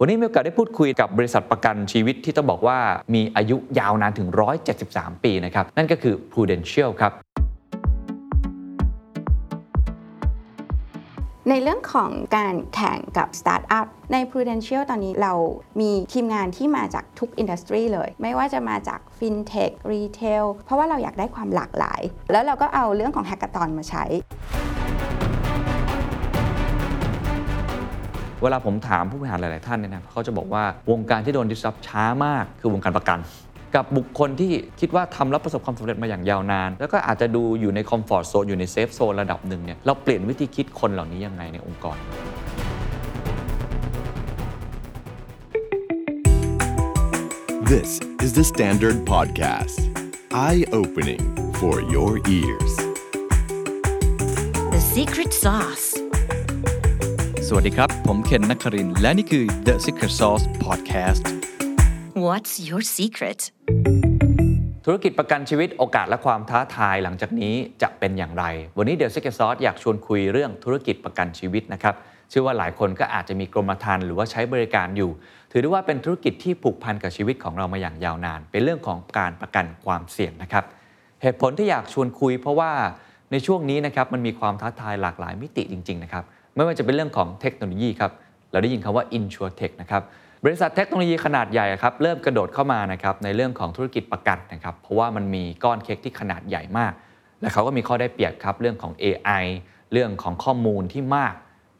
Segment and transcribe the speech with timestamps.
[0.00, 2.78] วันนี้มีโอกาสได้พูดคุยกับบริษัทประกันชีวิตที่ต้องบอกว่า
[3.14, 4.28] มีอายุยาวนานถึง
[4.76, 7.12] 173 ปีนะครับ นั่นก็คือ Prudential ครับ
[11.48, 15.32] ในเรื่องของการแข่งกับสตาร์ทอัพใน Prudential ตอนนี้เรา
[15.80, 22.00] มีทีมงานที่มาจากทุก industry เลย ไม่ว่าจะมาจาก FinTech Retail เพราะว่าเราอยากได้ความหลากหลาย
[22.32, 24.04] แล้วเราก็เอาเรื่องของ hackathon มาใช้
[28.42, 33.18] เวลาผมถามผู้บริหารหลาย ๆ ท่านเนี่ยนะเขาจะบอกว่าวงการที่โดน disrupt ช้ามากคือวงการประกัน
[33.74, 41.98] กับบุคคลที่คิดว่าทำแล้วประสบความสำเร็จมาอย่างยาวนาน แล้วก็อาจจะดูอยู่ในคอมฟอร์ z โซนอยู่ในเซฟโซนระดับหนึ่งเนี่ยเราเปลี่ยนวิธีคิดคนเหล่านี้ยังไงในองค์กร
[47.72, 49.80] This is the Standard Podcast.
[50.32, 51.22] Eye opening
[51.54, 52.72] for your ears.
[54.74, 55.93] The secret sauce.
[57.48, 61.22] สวัสดีครับ ผมเคนนักครินทร์และนี่คือ The Secret Sauce Podcast
[62.26, 63.40] What's your secret?
[64.84, 68.44] ธุรกิจประกันชีวิตโอกาสและความท้าทายหลังจากนี้จะเป็นอย่างไร
[68.78, 71.94] วันนี้เดี๋ยวซิกเกอร์ซอสอยากชวนคุยเรื่องธุรกิจประกันชีวิตนะครับ
[72.30, 75.10] เชื่อว่าหลายคนก็อาจจะมีกรมธรรม์หรือว่าใช้บริการอยู่
[75.50, 80.64] ถือได้ว่าเป็นธุรกิจที่ผูกพันกับชีวิตของเรามาอย่างยาวนาน เป็นเรื่องของการประกันความเสี่ยงนะครับ
[81.22, 82.72] เหตุผลที่อยากชวนคุย เพราะว่า
[83.32, 86.24] ในช่วงนี้นะครับมันมีความท้าทายหลากหลายมิติจริง ๆ นะครับ
[86.56, 88.12] ไม่ว่าจะเป็นเรื่องของเทคโนโลยีครับ
[88.50, 90.02] เราได้ยินคำว่า InsurTech นะครับ
[90.44, 96.92] บริษัทเทคโนโลยีขนาดใหญ่ครับเริ่มกระโดดเข้ามานะครับในเรื่องของธุรกิจประกันนะครับเพราะว่ามันมีก้อนเค้กที่ขนาดใหญ่มาก
[97.40, 99.44] และเขาก็มีข้อได้เปรียบครับเรื่องของ AI
[99.92, 101.34] เรื่องของข้อมูลที่มาก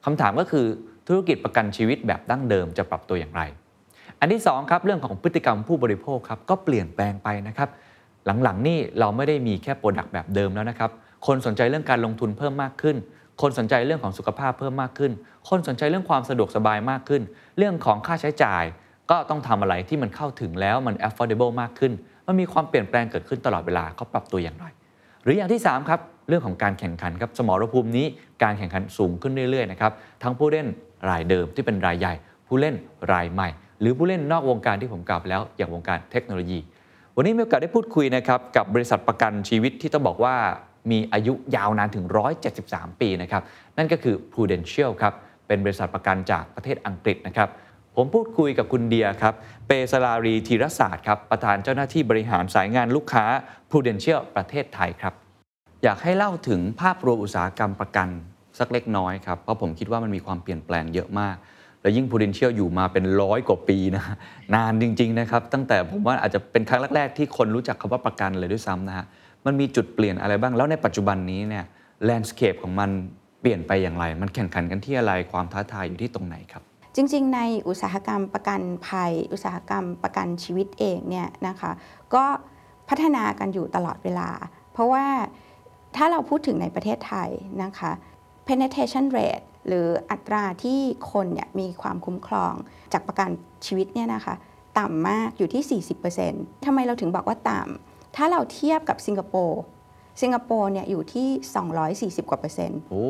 [0.04, 0.66] คำถามก็คือ
[1.06, 3.42] ธุรกิจประกันชีวิตแบบดั้งเดิมจะปรับตัวอย่างไร
[4.20, 7.68] อันที่2ครับเรื่องของพฤติกรรมผู้บริโภคครับก็เปลี่ยนแปลงไปนะครับ
[8.42, 10.90] หลังๆนี่เราไม่ได้มีแค่ product แบบเดิมแล้วนะครับ
[11.26, 12.96] คนสนใจเรื่องการลงทุนเพิ่มมากขึ้น
[13.40, 15.12] คนสนใจเรื่องของสุขภาพเพิ่มมากขึ้น
[15.48, 17.22] คนสนใจเรื่องความสะดวกสบายมากขึ้น
[17.58, 18.64] เรื่องของค่าใช้จ่าย
[19.10, 21.92] ก็ต้องทำอะไรที่มันเข้าถึงแล้วมัน affordable มากขึ้น
[22.26, 24.66] มันมีความเปลี่ยนแปลงเกิดขึ้นตลอดเวลาเขาปรับตัวอย่างไร
[25.24, 28.06] หรืออย่างที่ 3 ครับ เรื่องของการแข่งขันครับสมรภูมินี้
[28.42, 29.92] การแข่งขันสูงขึ้นเรื่อยๆนะครับ
[30.22, 30.66] ทั้งผู้เล่น
[31.10, 32.14] รายเดิมที่เป็นรายใหญ่
[32.46, 32.74] ผู้เล่น
[33.12, 33.48] รายใหม่
[33.80, 36.58] หรือผู้เล่นนอกวงการที่ผมกล่าวไปแล้ว อย่างวงการเทคโนโลยี
[37.16, 40.34] วันนี้มีโอกาสได้พูดคุยนะครับกับบริษัทประกันชีวิตที่ต้องบอกว่า
[40.90, 42.06] มีอายุยาวนานถึง
[42.52, 43.42] 173 ปีนะครับ
[43.76, 45.14] นั่นก็คือ Prudential ครับ
[45.46, 47.48] เป็นบริษัทประกันจากประเทศอังกฤษนะครับ
[47.96, 49.34] ผมพูดคุยกับคุณเดียครับ
[49.66, 53.24] เปสลารีธีรศาสตร์ครับ ประธานเจ้าหน้าที่บริหารสายงานลูกค้า
[53.70, 55.14] Prudential ประเทศไทยครับ
[55.82, 58.08] อยากให้เล่าถึงภาพรวมอุตสาหกรรมประกัน
[58.58, 61.36] สักเล็กน้อยครับ เพราะผมคิดว่ามันมีความเปลี่ยนแปลงเยอะมาก
[61.82, 64.04] และยิ่ง Prudential อยู่มาเป็นร้อยกว่าปีนะ
[64.54, 69.06] นานจริง ๆ นะครับ ตั้งแต่ผมว่าอาจจะเป็นครั้งแรกๆที่คนรู้จักคำว่าประกันเลยด้วยซ้ำนะฮะ
[69.46, 71.64] มันมีจุดเปลี่ยนอะไรบ้าง แล้วในปัจจุบันนี้เนี่ย
[72.04, 72.90] แลนด์สเคปของมัน
[73.40, 76.62] เปลี่ยนไปอย่างไร มันแข่งขันกันที่อะไรความท้าทายอยู่ที่ตรงไหนครับ
[76.96, 81.70] จริง ๆ ในอุตสาหกรรมประกันภัย อุตสาหกรรมประกันชีวิตเองเนี่ยนะคะ
[82.14, 82.24] ก็
[82.88, 84.30] พัฒนากันอยู่ตลอดเวลา
[84.72, 85.06] เพราะว่า
[85.96, 87.30] ถ้าเราพูดถึงในประเทศไทย
[87.62, 87.90] นะคะ
[88.48, 90.78] penetration rate หรืออัตราที่
[91.12, 92.54] คนเนี่ยมีความคุ้มครอง
[92.92, 93.28] จากประกัน
[93.66, 94.34] ชีวิตเนี่ยนะคะ
[94.78, 95.82] ต่ำมากอยู่ที่
[96.24, 99.60] 40%ทำไมเราถึงบอกว่าต่ำ ถ้าเราเทียบกับสิงคโปร์
[100.22, 101.28] สิงคโปร์เนี่ยอยู่ที่
[102.20, 103.08] 240 กว่าเปอร์เซ็นต์โอ้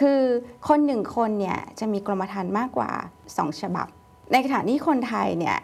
[0.00, 0.22] คือ
[0.68, 2.90] คนหนึ่งคนเนี่ยจะมีกรมธรรม์มากกว่า
[3.26, 3.86] 2 ฉบับ
[4.32, 5.56] ในขณะที่คนไทยเนี่ย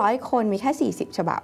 [0.00, 1.40] ร้อยคนมีแค่ 40 ฉบับ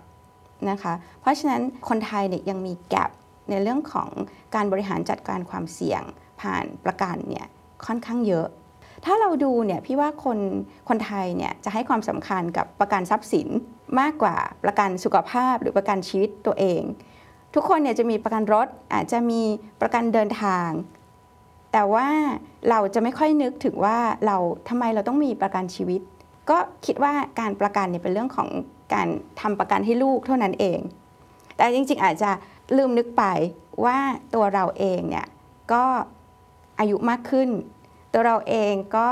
[0.71, 3.11] นะคะ เพราะฉะนั้นคนไทยเนี่ยยังมีแกลบ
[3.51, 4.09] ในเรื่องของ
[4.55, 6.03] การบริหารจัดการความเสี่ยง
[6.41, 7.47] ผ่านประกันเนี่ย
[7.87, 8.47] ค่อนข้างเยอะ
[9.05, 10.39] ถ้าเราดูเนี่ยพี่ว่าคน
[10.89, 13.49] คนไทยเนี่ยจะให้ความสำคัญกับประกันทรัพย์สิน
[14.01, 16.83] มากกว่าประกันสุขภาพหรือประกันชีวิตตัวเอง
[17.55, 19.43] ทุกคนเนี่ยจะมีประกันรถอาจจะมี
[19.81, 20.69] ประกันเดินทาง
[21.73, 22.09] แต่ว่า
[22.71, 24.37] เราจะไม่ค่อยนึกถึงว่าเรา
[24.69, 26.01] ทำไมเราต้องมีประกันชีวิต
[26.51, 28.49] ก็คิดว่าการประกันเนี่ยเป็นเรื่องของ
[28.95, 29.09] การ
[29.41, 30.81] ทำประกันให้ลูกเท่านั้นเอง
[31.57, 32.31] แต่จริงๆอาจจะ
[32.77, 33.25] ลืมนึกไป
[33.85, 33.99] ว่า
[34.35, 35.27] ตัวเราเองเนี่ย
[35.73, 35.85] ก็
[36.79, 37.49] อายุมากขึ้น
[38.13, 39.09] ตัวเราเองก็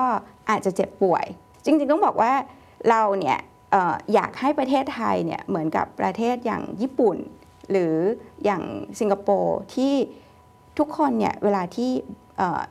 [0.51, 1.25] อาจจะเจ็บป่วย
[1.65, 2.33] จริงๆต้องบอกว่า
[2.91, 3.39] เราเนี่ย
[4.15, 7.17] อยากให้ประเทศไทยเนี่ยเหมือนกับประเทศอย่างญี่ปุ่น
[7.71, 7.95] หรือ
[8.45, 8.63] อย่าง
[9.01, 9.95] สิงคโปร์ที่
[10.79, 11.91] ทุกคนเนี่ยเวลาที่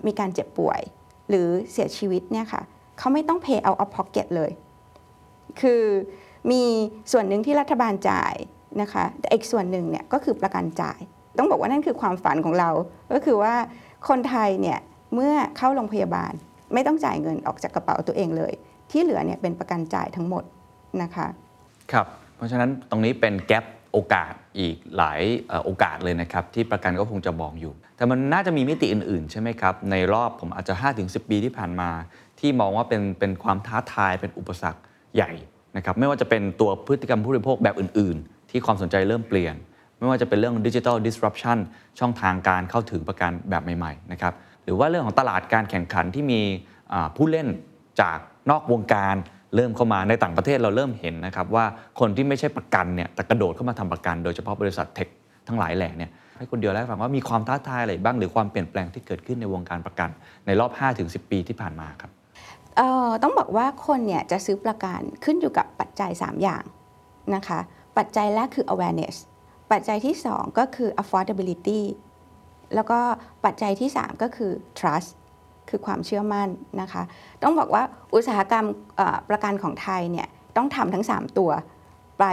[0.06, 0.82] มีการเจ็บป่วย
[1.30, 2.62] หรือเสียชีวิตเนี่ยค่ะ
[2.98, 4.52] เขาไม่ต้อง pay out of pocket เลย
[5.62, 5.84] คือ
[6.52, 6.64] มี
[7.12, 8.34] ส่วนหนึ่งที่รัฐบาลจ่าย
[8.82, 11.00] นะคะแต่อีกส่วนหนึ่งเนี่ยก็คือประกันจ่าย
[11.38, 12.70] ต้องบอกว่านั่นคือความฝันของเรา
[13.14, 13.56] ก็คือว่า
[14.10, 14.80] คนไทยเนี่ย
[15.16, 16.34] เมื่อเข้าโรงพยาบาล
[16.74, 18.54] ไม่ต้องจ่ายเงินออกจากกระเป๋าตัวเองเลย
[18.92, 20.44] ที่เหลือเนี่ยเป็นประกันจ่ายทั้งหมด
[21.02, 21.28] นะคะ
[21.92, 22.06] ครับ
[22.36, 25.22] เพราะฉะนั้นตรงนี้เป็นแกลบโอกาสอีกหลาย
[25.66, 31.90] โอกาสเลยนะครับ ที่ประกันก็คงจะมองอยู่ แต่มันน่าจะมีมิติอื่น ๆ ใช่ไหมครับ ในรอบผมอาจจะ 5-10 ปีที่ผ่านมา
[32.40, 34.82] ที่มองว่าเป็นเป็นความท้าทายเป็นอุปสรรค
[35.16, 35.32] ใหญ่
[35.78, 39.56] นะครับไม่ว่าจะเป็นตัวพฤติกรรมผู้บริโภคแบบอื่น ๆ ที่ความสนใจเริ่มเปลี่ยน
[39.98, 41.58] ไม่ว่าจะเป็นเรื่องดิจิทัล disruption
[42.00, 44.34] ช่องทางการเข้าถึงประกันแบบใหม่ ๆ นะครับ
[44.64, 46.42] หรือว่าเรื่องของตลาดการแข่งขันที่มี
[47.16, 47.48] ผู้เล่น
[48.02, 48.18] จาก
[48.50, 49.16] นอกวงการ
[49.56, 51.66] เริ่มเข้ามาในต่างประเทศเราเริ่มเห็นนะครับว่า
[52.00, 55.08] คนที่ไม่ใช่ประกันเนี่ยแต่กระโดดเข้ามาทำประกัน โดยเฉพาะบริษัทเทค
[55.48, 60.10] ทั้งหลายแหล่เนี่ยให้คนเดียวแล้วฟังว่ามีความท้าทายอะไรบ้างหรือความเปลี่ยนแปลงที่เกิดขึ้นในวงการประกัน
[60.46, 60.72] ในรอบ
[61.02, 62.12] 5-10 ปีที่ผ่านมาครับ
[63.24, 66.64] ต้องบอกว่าคนเนี่ยจะซื้อประกันขึ้นอยู่กับปัจจัย 3 อย่าง
[67.36, 67.60] นะคะ
[67.98, 69.16] ปัจจัยแรกคือ awareness
[69.72, 71.82] ปัจจัยที่ 2 ก็คือ affordability
[72.76, 73.00] แล้วก็
[73.46, 75.10] ปัจจัยที่ 3 ก็คือ trust
[75.72, 76.50] คือความเชื่อมั่น
[76.82, 77.04] นะคะ
[77.44, 77.84] ต้องบอกว่า
[78.14, 78.66] อุตสาหกรรม
[79.30, 80.28] ประกันของไทยเนี่ย
[80.58, 81.52] ต้องทำทั้ง 3 ตัว
[82.20, 82.26] ไป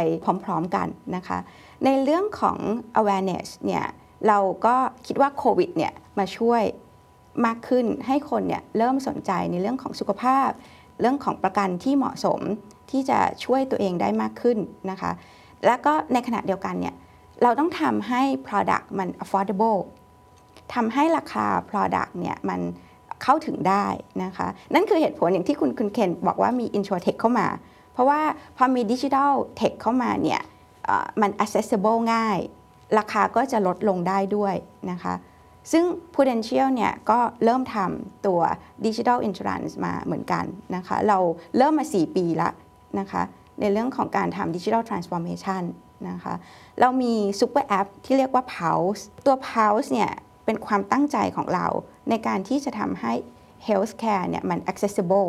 [0.45, 1.39] พร้อมๆกันนะคะ
[1.85, 2.59] ในเรื่องของ
[3.01, 3.85] awareness เนี่ย
[4.29, 4.77] เราก็
[5.07, 6.63] คิดว่าโควิดเนี่ยมาช่วย
[7.47, 10.51] มากขึ้นให้คนเนี่ยเริ่มสนใจในเรื่องของสุขภาพ
[11.01, 12.41] เรื่องของประกันที่เหมาะสม
[12.91, 14.59] ที่จะช่วยตัวเองได้มากขึ้น
[14.91, 15.11] นะคะ
[15.67, 16.95] แล้วก็ในขณะเดียวกันเนี่ย
[17.43, 19.81] เราต้องทำให้ product มัน affordable
[20.75, 22.61] ทำให้ราคา product เนี่ยมัน
[23.23, 23.87] เข้าถึงได้
[24.25, 27.49] นะคะ นั่นคือเหตุผลอย่างที่คุณคุณเคนบอกว่ามี InsurTech เข้ามา
[27.93, 28.21] เพราะว่า
[28.57, 30.41] พอมี Digital Tech เข้ามาเนี่ย
[31.21, 32.39] มัน accessible ง่าย
[32.99, 34.55] ราคาก็จะลดลงได้ด้วย
[34.91, 35.15] นะคะ
[35.73, 35.85] ซึ่ง
[36.15, 38.41] Prudential เนี่ยก็เริ่มทำตัว
[38.87, 40.45] Digital Insurance มาเหมือนกัน
[40.77, 41.19] นะคะ เรา
[41.57, 42.53] เริ่มมา 4 ปีล้ว
[42.99, 43.23] นะคะ
[43.61, 45.63] ในเรื่องของการทำ Digital Transformation
[46.09, 46.35] นะคะ
[46.81, 50.13] เรามี Super App ที่เรียกว่า Pulse ตัว Pulse เนี่ย
[50.49, 51.67] เป็นความตั้งใจของเรา
[52.11, 53.13] ในการที่จะทำให้
[53.67, 55.29] Healthcare เนี่ยมัน accessible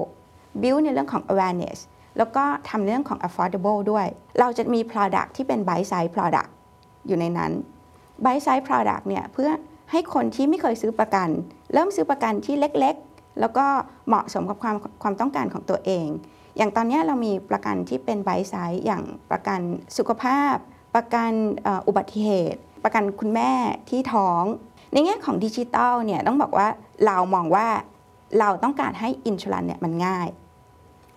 [0.61, 1.79] build ในเรื่องของ awareness
[2.17, 4.07] แล้วก็ทำเรื่องของ affordable ด้วย
[4.39, 6.49] เราจะมี product ที่เป็น buy side product
[7.07, 7.51] อยู่ในนั้น
[8.25, 9.49] buy side product เนี่ยเพื่อ
[9.91, 11.29] ให้คนที่ไม่เคยซื้อประกัน
[11.73, 13.65] เริ่มซื้อประกันที่เล็กๆ แล้วก็
[14.07, 16.07] เหมาะสมกับความความต้องการของตัวเอง
[16.57, 19.59] อย่างตอนนี้เรามีประกันที่เป็น buy side อย่างประกัน
[19.97, 20.55] สุขภาพ
[20.95, 21.31] ประกัน
[21.87, 23.51] อุบัติเหตุ ประกันคุณแม่
[23.89, 24.43] ที่ท้อง
[24.93, 26.67] ในแง่ของดิจิทัลเนี่ยต้องบอกว่า
[27.05, 27.67] เรามองว่า
[28.39, 30.27] เราต้องการให้อินช r รันเนี่ยมันง่าย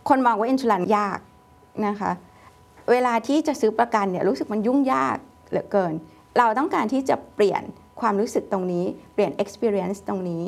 [0.09, 1.19] คนมองว่าอินช r รันยาก
[1.87, 2.13] นะคะ
[2.91, 5.17] เวลาที่จะซื้อประกันเนี่ยรู้สึกมันยุ่งยาก
[5.49, 5.95] เหลือเกิน
[6.39, 7.63] เราต้องการที่จะเปลี่ยน
[8.01, 8.85] ความรู้สึกตรงนี้
[9.15, 10.43] เปลี่ยน experience ตรงนี้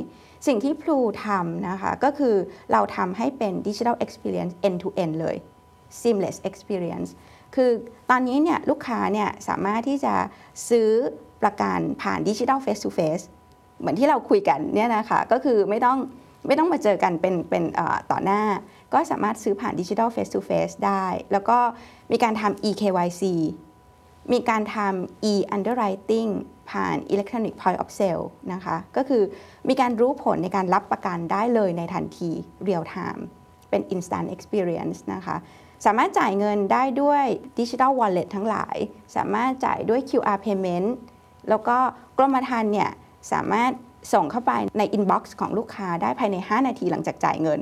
[0.47, 2.35] สิ่งที่พลูทำนะคะ ก็คือ
[2.73, 5.37] เราทำให้เป็น digital experience end to end เลย
[6.01, 7.11] seamless experience
[7.55, 7.71] คือ
[8.11, 10.15] ตอนนี้เนี่ยลูกค้าเนี่ยสามารถที่จะ
[10.69, 10.89] ซื้อ
[11.45, 13.25] ประกันผ่าน digital face to face
[13.81, 15.99] เหมือนที่เราคุยกันเนี่ยนะคะก็คือไม่ต้อง
[16.47, 17.65] ไม่ต้องมาเจอกันเป็นเป็น
[18.11, 18.43] ต่อหน้า
[18.93, 21.59] ก็สามารถซื้อผ่าน digital face to face ได้ แล้วก็
[22.13, 23.23] มีการทำ eKYC
[24.33, 26.31] มีการทำ e-underwriting
[26.71, 29.23] ผ่าน electronic point of sale นะคะ ก็คือ
[29.69, 32.31] มีการรู้ผลในการรับประกันได้เลยในทันที
[32.67, 33.23] real time
[33.71, 35.37] เป็น instant experience นะคะ
[35.87, 37.25] สามารถจ่ายเงินได้ด้วย
[37.59, 38.77] digital wallet ทั้งหลาย
[39.17, 40.89] สามารถจ่ายด้วย QR payment
[41.49, 41.77] แล้วก็
[42.19, 42.91] กรมธรรม์เนี่ย
[43.33, 43.73] สามารถ
[44.13, 47.61] ส่งเข้าไปใน inbox ของลูกค้าได้ภายใน 5 นาทีหลังจากจ่ายเงิน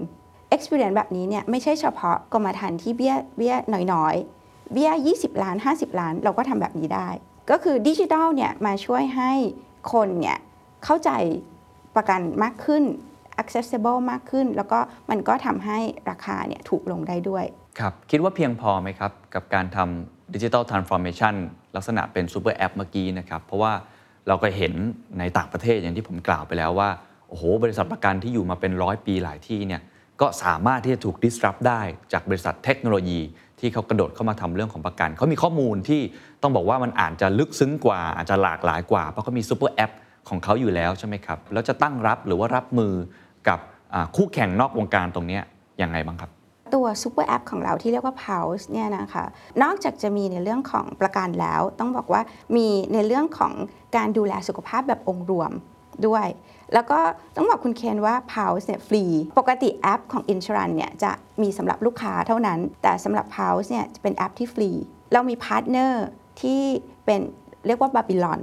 [0.54, 3.54] experience แบบนี้เนี่ยไม่ใช่เฉพาะกรมธรรม์ที่เบี้ยเบี้ย
[3.92, 7.08] น้อยๆ เบี้ย 20 ล้าน 50 ล้าน เราก็ทำแบบนี้ได้
[7.50, 9.32] ก็คือดิจิทัลเนี่ยมาช่วยให้
[9.92, 10.38] คนเนี่ย
[10.84, 11.10] เข้าใจ
[11.96, 12.84] ประกันมากขึ้น
[13.42, 14.78] accessible มากขึ้น แล้วก็
[15.10, 15.78] มันก็ทำให้
[16.10, 17.44] ราคาเนี่ยถูกลงได้ด้วย
[17.78, 21.34] ครับ คิดว่าเพียงพอไหมครับ กับการทำ ดิจิ t a ลทรานส์ฟอร์เมชัน
[21.76, 23.72] ลักษณะเป็น super app เมื่อกี้นะครับ เพราะว่า
[24.28, 24.74] เราก็เห็น
[25.18, 26.88] ในต่างประเทศอย่างที่ผมกล่าวไปแล้วว่า
[27.28, 29.82] โอ้โห บริษัทประกันที่อยู่มาเป็นร้อยปีหลายที่เนี่ย
[30.20, 31.80] ก็สามารถที่จะถูก disrupt ได้
[32.12, 33.20] จากบริษัทเทคโนโลยี
[33.60, 36.00] ที่เขากระโดดเข้ามาทำเรื่องของประกัน เขามีข้อมูลที่
[36.42, 39.90] ต้องบอกว่ามันอาจจะลึกซึ้งกว่า อาจจะหลากหลายกว่า เพราะเขามี super app
[40.28, 42.92] ของเขาอยู่แล้วใช่ไหมครับ แล้วจะตั้งรับหรือว่ารับมือ
[43.48, 43.58] กับ
[44.16, 46.30] คู่แข่งนอกวงการตรงนี้ยังไงบ้างครับ
[46.74, 49.24] ตัว super app ของเราที่เรียกว่า Pulse เนี่ยนะคะ
[49.62, 52.22] นอกจากจะมีในเรื่องของประกันแล้ว ต้องบอกว่า
[52.56, 53.52] มีในเรื่องของ
[53.96, 55.52] การดูแลสุขภาพแบบองค์รวม
[56.06, 56.26] ด้วย
[56.74, 56.98] แล้วก็
[57.36, 59.04] ต้องบอกคุณเคนว่า Pulse เนี่ยฟรี
[59.38, 61.12] ปกติแอปของ Insurance เนี่ยจะ
[61.42, 64.70] มีสำหรับลูกค้าเท่านั้น แต่สำหรับ Pulse เนี่ยจะเป็นแอปที่ฟรี
[65.12, 66.04] เรามี partner
[66.40, 66.62] ที่
[67.04, 67.20] เป็น
[67.66, 68.40] เรียกว่า Babylon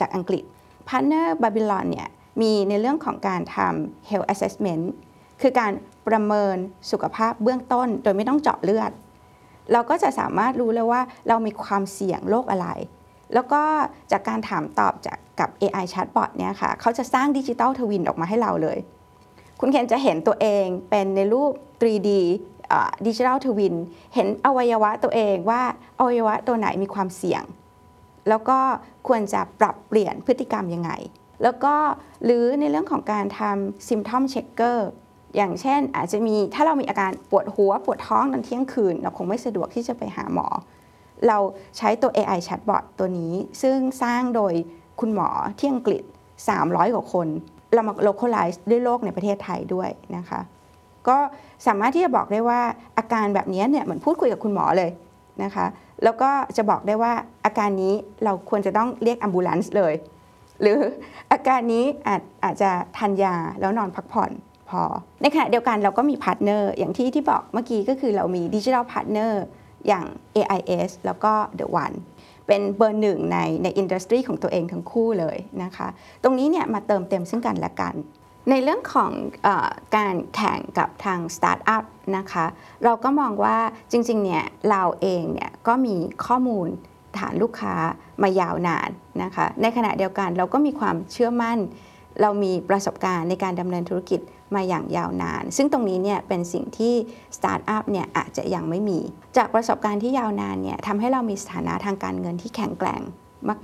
[0.00, 0.44] จากอังกฤษ
[0.88, 2.08] partner Babylon เนี่ย
[2.40, 4.84] มีในเรื่องของการทำ health assessment
[5.42, 5.72] คือการ
[6.08, 6.56] ประเมิน
[6.90, 8.92] สุขภาพเบื้องต้น โดยไม่ต้องเจาะเลือด
[9.72, 12.68] เราก็จะสามารถรู้เลยว่าเรามีความเสี่ยงโรคอะไร
[13.34, 13.62] แล้วก็
[14.12, 18.78] จากการถามตอบจากกับ AI Chatbot เนี่ยค่ะเขาจะสร้างดิจิ t a ลทวินออกมาให้เราเลย
[19.60, 22.10] คุณเคนจะเห็นตัวเองเป็นในรูป 3D
[23.06, 23.74] ดิจิ t a ลทวิน
[24.14, 25.62] เห็นอวัยวะตัวเองว่า
[25.98, 27.42] อวัยวะตัวไหนมีความเสี่ยง
[28.28, 28.58] แล้วก็
[29.08, 30.90] ควรจะปรับเปลี่ยนพฤติกรรมยังไง
[31.42, 31.74] แล้วก็
[32.24, 40.46] หรือในเรื่องของการทำ symptom checker อ อย่างเช่นอาจจะมีถ้าเรามีอาการปวดหัวปวดท้องตอนเที่ยงคืน เราคงไม่สะดวกที่จะไปหาหมอ
[41.28, 41.38] เรา
[41.78, 44.52] ใช้ตัว AI chatbot ตัวนี้ ซึ่งสร้างโดย
[45.00, 46.02] คุณหมอที่อังกฤษ
[46.48, 47.28] 300 กว่าคน
[47.74, 50.40] เรามา localize ด้วยโรคในประเทศไทยด้วยนะคะ
[51.08, 51.18] ก็
[51.66, 52.60] สามารถที่จะบอกได้ว่า
[52.98, 54.90] อาการแบบนี้เนี่ยเหมือนพูดคุยกับคุณหมอเลย
[55.44, 55.66] นะคะ
[56.04, 57.12] แล้วก็จะบอกได้ว่า
[57.46, 59.94] อาการนี้เราควรจะต้องเรียก ambulance เลย
[60.60, 60.78] หรือ
[61.32, 64.30] อาการนี้อาจอาจจะทานยาแล้วนอนพักผ่อน
[64.72, 64.84] พอ
[65.22, 69.42] ในขณะเดียวกันเราก็มี partner อย่างที่ที่บอกเมื่อกี้ก็คือเรามี digital partner
[69.88, 70.04] อย่าง
[70.36, 71.96] AIS แล้วก็ The One
[72.46, 75.88] เป็นเบอร์หนึ่งในใน industry ของตัวเองทั้งคู่เลยนะคะ
[76.22, 77.94] ตรงนี้เนี่ยมาเติมเต็มซึ่งกันและกัน
[78.50, 79.48] ในเรื่องของ
[79.96, 81.84] การแข่งกับทางสตาร์ทอัพ
[82.16, 82.46] นะคะ
[82.84, 83.58] เราก็มองว่า
[83.90, 86.68] จริงๆเนี่ยเราเองเนี่ยก็มีข้อมูล
[87.18, 87.74] ฐานลูกค้า
[88.22, 88.90] มายาวนาน
[89.22, 91.58] นะคะ ในขณะเดียวกันเราก็มีความเชื่อมั่น
[92.20, 94.20] เรามีประสบการณ์ในการดำเนินธุรกิจ
[94.54, 96.94] มาอย่างยาวนาน ซึ่งตรงนี้เนี่ยเป็นสิ่งที่
[97.36, 98.98] สตาร์ทอัพเนี่ยอาจจะยังไม่มี
[99.36, 103.02] จากประสบการณ์ที่ยาวนานเนี่ยทำให้เรามีสถานะทางการเงินที่แข็งแกร่ง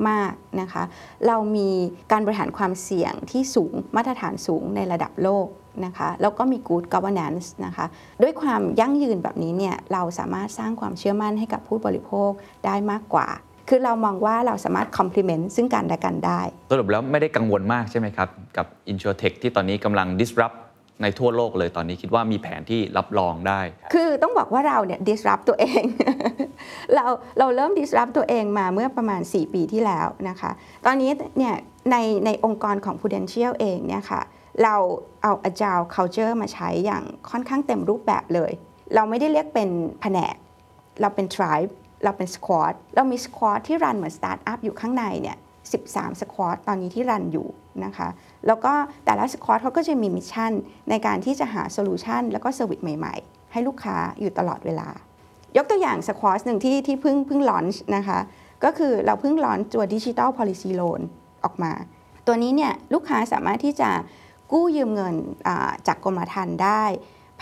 [0.08, 0.82] มากๆนะคะ
[1.26, 1.68] เรามี
[2.12, 5.46] การบริหารความเสี่ยงที่สูงมาตรฐานสูงในระดับโลก
[5.84, 7.86] นะคะแล้วก็มี good governance นะคะ
[8.22, 12.30] ด้วยความยั่งยืนแบบนี้เนี่ยเราสามารถสร้างความเชื่อมั่นให้กับผู้บริโภค
[12.66, 13.28] ได้มากกว่า
[13.68, 16.40] คือเรามองว่าเราสามารถ complement ซึ่งกันและกันได้
[16.70, 20.56] สรุปแล้วไม่ได้กังวลมากใช่ไหมครับ กับ InsurTech ที่ตอนนี้กำลัง disrupt
[21.02, 23.60] ในทั่วโลกเลยตอนนี้คิดว่ามีแผนที่รับรองได้
[23.94, 25.82] คือต้องบอกว่าเราเนี่ย disrupt ตัวเอง
[26.94, 27.04] เรา
[27.38, 30.50] เราเริ่ม disrupt ตัวเองมาเมื่อประมาณ 4 ปีที่แล้วนะคะ
[30.86, 31.54] ตอนนี้เนี่ย
[31.90, 34.22] ในในองค์กรของ Prudential เองเนี่ยค่ะ
[34.62, 34.74] เรา
[35.22, 38.52] เอา agile culture มาใช้อย่างค่อนข้างเต็มรูปแบบเลย
[38.94, 39.68] เราไม่ได้เรียกเป็น
[40.00, 40.36] แผนก
[41.00, 41.70] เราเป็น tribe
[42.04, 45.36] เราเป็น squad เรามี squad ที่รันเหมือน startup อยู่ข้างในเนี่ย
[45.78, 47.46] 13 squad ตอนนี้ที่รันอยู่
[47.86, 48.08] นะคะ
[48.46, 48.72] แล้วก็
[49.04, 50.52] แต่ละ squad เขาก็จะมี mission
[50.90, 54.88] ในการที่จะหา solution แล้วก็ service ใหม่ๆ ให้ลูกค้าอยู่ตลอดเวลา
[55.56, 58.18] ยกตัวอย่าง squad หนึ่งที่ที่เพิ่งเพิ่ง launch นะคะ
[58.64, 61.00] ก็คือเราเพิ่ง launch ตัว Digital Policy Loan
[61.44, 61.72] ออกมา
[62.26, 63.90] ตัวนี้เนี่ยลูกค้าสามารถที่จะ
[64.52, 65.14] กู้ยืมเงิน
[65.86, 66.84] จากกรมธรรม์ได้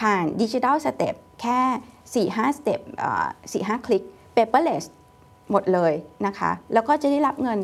[0.00, 2.80] ผ่าน digital step แค่ 4-5 step
[3.33, 4.02] 4-5 คลิก
[4.35, 4.85] paperless
[5.50, 5.93] หมดเลย
[6.26, 7.59] นะคะ แล้วก็จะได้รับเงิน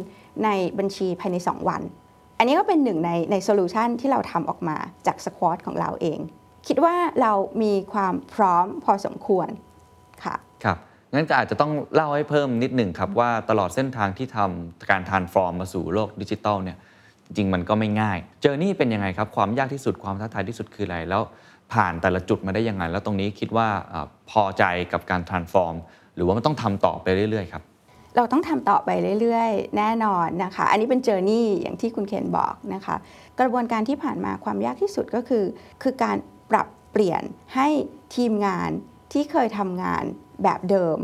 [0.45, 0.49] ใน
[0.79, 1.83] บัญชีภายใน 2 วัน
[2.43, 6.19] อันนี้ก็เป็นหนึ่งในใน solution ที่เราทำออกมาจาก squad ของเราเอง
[6.67, 7.33] คิดว่าเรา
[7.63, 9.49] มีความพร้อมพอสมควร
[10.25, 10.79] ค่ะครับ
[11.15, 16.79] งั้นก็อาจจะต้องเล่าให้เพิ่มนิดหนึ่งครับ ว่าตลอดเส้นทางที่ทำการ transform มาสู่โลกดิจิตอลเนี่ย
[17.25, 21.23] จริงมันก็ไม่ง่าย เจอนี่เป็นยังไงครับ ความยากที่สุดความท้าทายที่สุดคืออะไร แล้ว
[21.73, 23.95] ผ่านแต่ละจุดมาได้ยังไง แล้วตรงนี้คิดว่าอ
[24.31, 25.75] พอใจกับการ transform
[26.15, 27.63] หรือว่ามันต้องทำต่อไปเรื่อยๆครับ
[28.17, 28.91] เราต้องทำต่อไป
[29.21, 32.97] เรื่อยๆ แน่นอนนะคะ อันนี้เป็น journey อย่างที่คุณเคนบอกนะคะ
[33.41, 35.45] กระบวนการที่ผ่านมาความยากที่สุดก็คือ
[35.83, 36.17] คือการ
[36.51, 37.23] ปรับเปลี่ยน
[37.55, 37.69] ให้
[38.17, 38.71] ทีมงาน
[39.13, 40.05] ที่เคยทำงาน
[40.43, 40.99] แบบเดิม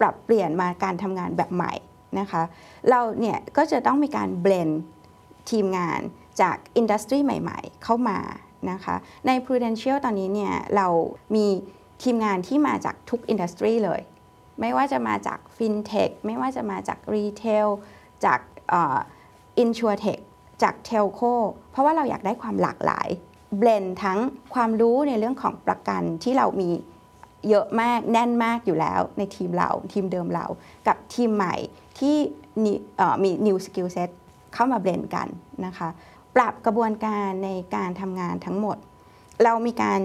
[0.00, 1.72] ปรับเปลี่ยนมาการทำงานแบบใหม่
[2.18, 2.42] นะคะ
[2.90, 4.68] เราเนี่ยก็จะต้องมีการ blend
[5.50, 6.00] ทีมงาน
[6.40, 8.18] จาก industry ใหม่ๆ เข้ามา
[8.70, 8.94] นะคะ
[9.26, 10.86] ใน Prudential ตอนนี้เนี่ยเรา
[11.34, 11.46] มี
[12.02, 14.00] ทีมงานที่มาจากทุกอินดัสทรีเลย
[14.60, 17.68] ไม่ว่าจะมาจาก FinTech ไม่ว่าจะมาจาก Retail
[18.24, 18.40] จาก
[18.72, 18.98] อ่อ
[19.62, 20.20] InsurTech
[20.62, 21.34] จาก Telco
[21.70, 23.08] เพราะว่าเราอยากได้ความหลากหลาย
[23.58, 24.18] เบลนทั้ง
[24.54, 26.70] ความรู้ในเรื่องของประกันที่เรามี
[27.48, 30.46] เยอะมากแน่นมากอยู่แล้วในทีมเราทีมเดิมเรา
[30.86, 31.54] กับทีมใหม่
[31.98, 32.16] ที่
[33.22, 34.10] มี new skill set
[34.54, 35.28] เข้ามาเบลนกัน
[35.66, 35.88] นะคะ
[36.36, 38.76] ปรับกระบวนการในการทำงานทั้งหมด
[39.44, 40.00] เรามีการ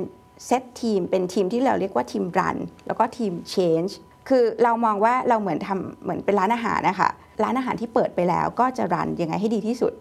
[0.46, 3.92] เซตทีมเป็นทีมที่เราเรียกว่าทีมรันแล้วก็ทีม change
[4.30, 7.10] คือเรามองว่าเราเหมือนทำเหมือนเป็นร้านอาหารนะคะ
[7.44, 9.94] ร้านอาหารที่เปิดไปแล้วก็จะรันยังไงให้ดีที่สุด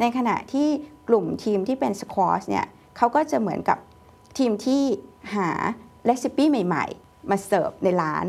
[0.00, 0.68] ในขณะที่
[1.08, 3.78] กลุ่มทีมที่เป็น squash เนี่ยเขาก็จะเหมือนกับ
[4.38, 4.82] ทีมที่
[5.34, 5.48] หา
[6.08, 8.26] recipe ใหม่ ๆ มาเสิร์ฟในร้าน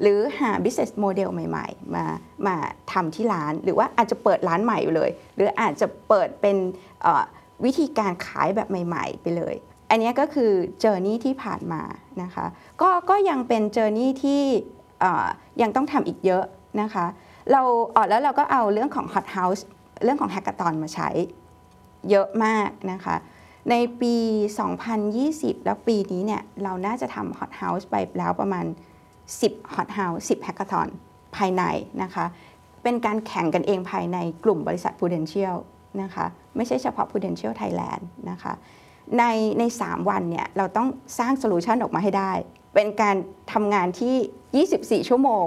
[0.00, 2.04] หรือหา business model ใหม่ ๆ มา
[2.46, 2.56] มา
[2.92, 6.56] ทำที่ร้าน หรือว่าอาจจะเปิดร้านใหม่อยู่เลย หรืออาจจะเปิดเป็น
[7.64, 9.54] วิธีการขายแบบใหม่ ๆ ไปเลย
[9.90, 11.82] อันนี้ก็คือเจอร์นี่ที่ผ่านมา
[12.22, 12.46] นะคะ
[12.82, 14.42] ก็ก็ยังเป็นเจอร์นี่ที่
[15.62, 16.44] ยังต้องทำอีกเยอะ
[16.80, 17.06] นะคะ
[17.52, 17.62] เรา
[17.94, 19.62] อ๋อแล้วเราก็เอาเรื่องของ Hot House
[20.04, 21.08] เรื่องของ Hackathon มาใช้
[22.10, 23.16] เยอะมากนะคะ
[23.70, 24.14] ในปี
[24.90, 28.66] 2020 แล้วปีนี้เนี่ยเราน่าจะทำ Hot House ไปแล้วประมาณ
[29.20, 30.88] 10 Hot House 10 Hackathon
[31.36, 31.62] ภายใน
[32.02, 32.24] นะคะ
[32.82, 35.56] เป็นการแข่งกันเองภายในกลุ่มบริษัท Prudential
[36.02, 36.26] นะคะ
[36.56, 38.52] ไม่ใช่เฉพาะ Prudential Thailand นะคะ
[39.18, 39.24] ใน
[39.58, 40.88] ใน 3 วันเนี่ยเราต้อง
[41.18, 42.32] สร้าง solution ออกมาให้ได้
[42.74, 43.16] เป็นการ
[43.52, 44.14] ทำงานที่
[44.64, 45.46] 24 ชั่วโมง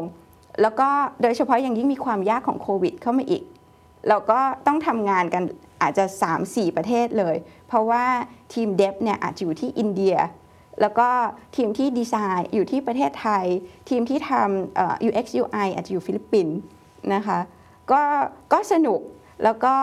[0.62, 0.90] แล้วก็
[1.22, 3.44] โดยเฉพาะอย่างยิ่งมีความยากของโควิดเข้ามาอีก
[4.08, 5.44] เราก็ต้องทำงานกัน
[5.82, 6.06] อาจจะ
[6.40, 7.36] 3-4 ประเทศเลย
[7.68, 8.06] เพราะว่า
[8.54, 10.16] ทีม dev เนี่ยอาจจะอยู่ที่อินเดีย
[10.82, 11.10] แล้วก็
[11.56, 13.46] ทีมที่ดีไซน์อยู่ที่ประเทศไทย
[13.90, 16.58] ทีมที่ทำ UX UI อาจจะอยู่ฟิลิปปินส์
[17.14, 17.40] นะคะ
[17.92, 18.02] ก็
[18.54, 19.00] ก็สนุก
[19.44, 19.76] แล้วก็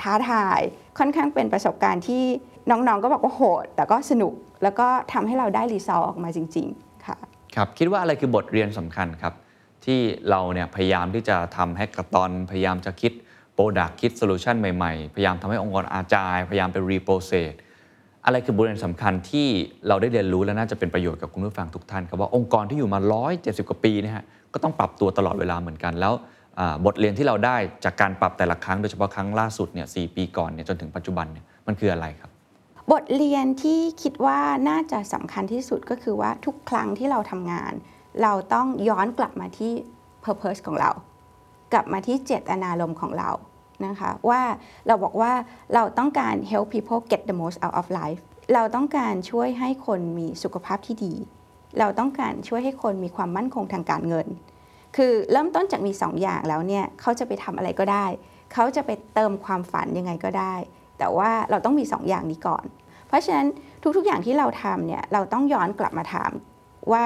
[0.00, 0.60] ท้าทาย
[0.98, 2.24] ค่อนข้างเป็นประสบการณ์ที่
[2.70, 6.89] น้องๆก็บอกว่าโหด แต่ก็สนุกแล้วก็ทำให้เราได้ result ออกมาจริง ๆ
[7.56, 9.34] ครับคิดว่าอะไรคือบทเรียนสำคัญครับ
[9.84, 13.12] ที่เราเนี่ยพยายามที่จะทำให้กระตอนพยายามจะคิด
[13.54, 17.52] product คิด solution ใหม่ๆ พยายามทำให้องค์กรอาจจะพยายามไป reprocess
[18.24, 19.48] อะไรคือบทเรียนสำคัญที่
[19.88, 23.00] เราได้เรียนรู้และน่าจะเป็นประโยชน์กับคุณผู้ฟังทุกท่านครับว่าองค์กรที่อยู่มา
[23.34, 26.12] 170 กว่าปีเนะฮะก็ต้องปรับตัวตลอดเวลาเหมือนกันแล้ว
[26.86, 32.30] บทเรียนที่เราได้จากการปรับแต่ละครั้งโดยเฉพาะครั้งล่าสุดเนี่ยสปีก่อนเนี่ยจนถึงปัจจุบันเนี่ยมันคืออะไรครับ
[32.92, 37.72] บทเรียนที่คิดว่าน่าจะสำคัญที่สุดก็คือว่าทุกครั้งที่เราทำงาน
[38.22, 39.72] เราต้องย้อนกลับมาที่
[40.24, 40.90] purpose ของเรา
[41.72, 43.30] กลับมาที่เจตนารมณ์ของเรา
[43.86, 44.42] นะคะว่า
[44.86, 45.32] เราบอกว่า
[45.74, 48.20] เราต้องการ help people get the most out of life
[48.54, 51.14] เราต้องการช่วยให้คนมีสุขภาพที่ดี
[51.78, 54.26] เราต้องการช่วยให้คนมีความมั่นคงทางการเงิน
[54.96, 58.06] คือเริ่มต้นจากมี2อย่างแล้วเนี่ยเขาจะไปทำอะไรก็ได้
[58.52, 60.54] เขาจะไปเติมความฝันยังไงก็ได้
[61.00, 62.64] แต่ว่าเราต้องมี2ออย่างนี้ก่อน
[63.08, 63.46] เพราะฉะนั้น
[63.96, 66.30] ทุกๆอย่างที่เราทำเนี่ยเราต้องย้อนกลับมาถาม
[66.92, 67.02] ว่า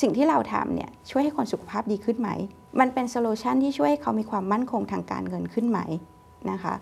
[0.00, 2.30] สิ่งที่เราทำเนี่ยช่วยให้คนสุขภาพดีขึ้นไหม
[2.80, 5.78] มันเป็นโซลูชันที่ช่วยให้เขามีความมั่นคงทางการเงินขึ้นไหม
[6.50, 6.74] นะคะ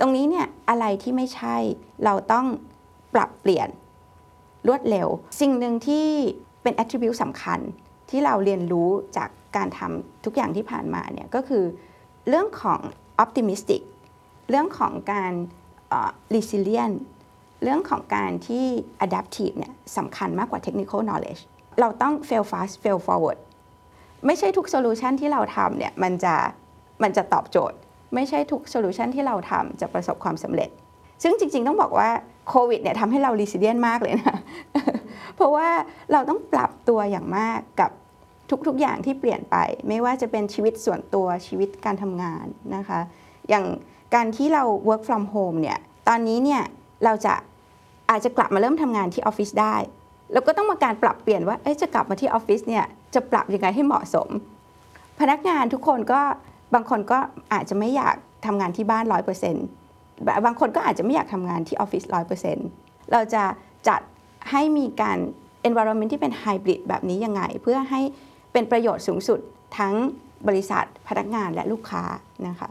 [0.00, 1.56] ตรงนี้เนี่ยอะไรที่ไม่ใช่
[2.04, 2.46] เราต้อง
[3.14, 3.68] ปรับเปลี่ยน
[4.68, 5.08] รวดเร็ว
[5.40, 6.06] สิ่งหนึ่งที่
[6.62, 7.60] เป็น attribute สำคัญ
[8.10, 11.64] ที่เราเรียนรู้จากการทำทุกอย่างที่ผ่านมาเนี่ยก็คือ
[12.28, 12.80] เรื่องของ
[13.22, 13.82] optimistic
[14.50, 15.32] เรื่องของการ
[16.34, 16.96] resilient
[17.62, 18.64] เรื่องของการที่
[19.04, 21.42] adaptive เนี่ยสำคัญมากกว่า technical knowledge
[21.80, 23.38] เราต้อง fail fast fail forward
[24.26, 26.34] ไม่ใช่ทุก solution ที่เราทำเนี่ยมันจะ
[27.02, 27.76] มันจะตอบโจทย์
[28.14, 30.70] ไม่ใช่ทุก solution ที่เราทำจะประสบความสำเร็จ
[31.22, 32.10] ซึ่งจริง ๆ ต้องบอกว่า
[32.48, 34.36] โควิดเนี่ยทำให้เรา resilient มากเลยนะ
[35.36, 35.68] เพราะว่า
[36.12, 37.90] เราต้องปรับตัวอย่างมากกับ
[38.66, 39.56] ทุก ๆ อย่างที่เปลี่ยนไป
[39.88, 43.00] ไม่ว่าจะเป็นชีวิตส่วนตัวชีวิตการทำงานนะคะ
[43.50, 43.64] อย่าง
[44.14, 46.62] การที่เรา work from home เนี่ยตอนนี้เนี่ย
[47.04, 47.34] เราจะ
[48.10, 49.76] อาจจะกลับมาเริ่มทำงานที่ออฟฟิศได้
[50.32, 54.28] แล้วก็ต้องมาการปรับเปลี่ยนว่าเอ๊ะจะกลับมาที่ออฟฟิศเนี่ยจะปรับยังไงให้เหมาะสม
[55.20, 56.20] พนักงานทุกคนก็
[56.74, 57.18] บางคนก็
[57.52, 58.14] อาจจะไม่อยาก
[58.46, 59.04] ทำงานที่บ้าน
[59.74, 62.02] 100%บางคนก็อาจจะไม่อยากทำงานที่ออฟฟิศ
[62.58, 63.42] 100%เราจะ
[63.88, 64.00] จัด
[64.50, 65.18] ให้มีการ
[65.68, 68.00] environment ที่เป็นไฮบริดแบบนี้ยังไง เพื่อให้
[68.52, 69.40] เป็นประโยชน์สูงสุด
[69.78, 69.94] ทั้ง
[70.48, 72.02] บริษัทพนักงานและลูกค้า
[72.48, 72.70] นะคะ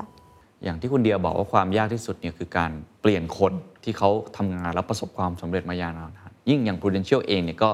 [0.63, 6.11] อย่างที่คุณเดียบอกว่าความยากที่สุดเนี่ยคือการเปลี่ยนคนที่เขาทำงานแล้วประสบความสำเร็จมายาวนาน
[6.49, 7.69] ยิ่งอย่าง Prudential เองเนี่ยก็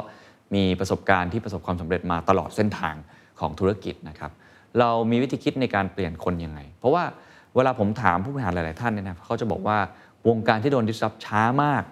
[0.55, 2.95] มีประสบการณ์ที่ประสบความสำเร็จมาตลอดเส้นทาง
[3.39, 4.31] ของธุรกิจนะครับ
[4.79, 7.03] เรามีวิธีคิดในการเปลี่ยนคนยังไง เพราะว่า
[7.55, 9.77] เวลาผมถามผู้บริหารหลาย ๆ ท่านเนี่ยนะเขาจะบอกว่า
[10.27, 11.83] วงการที่โดน disrupt ช้ามาก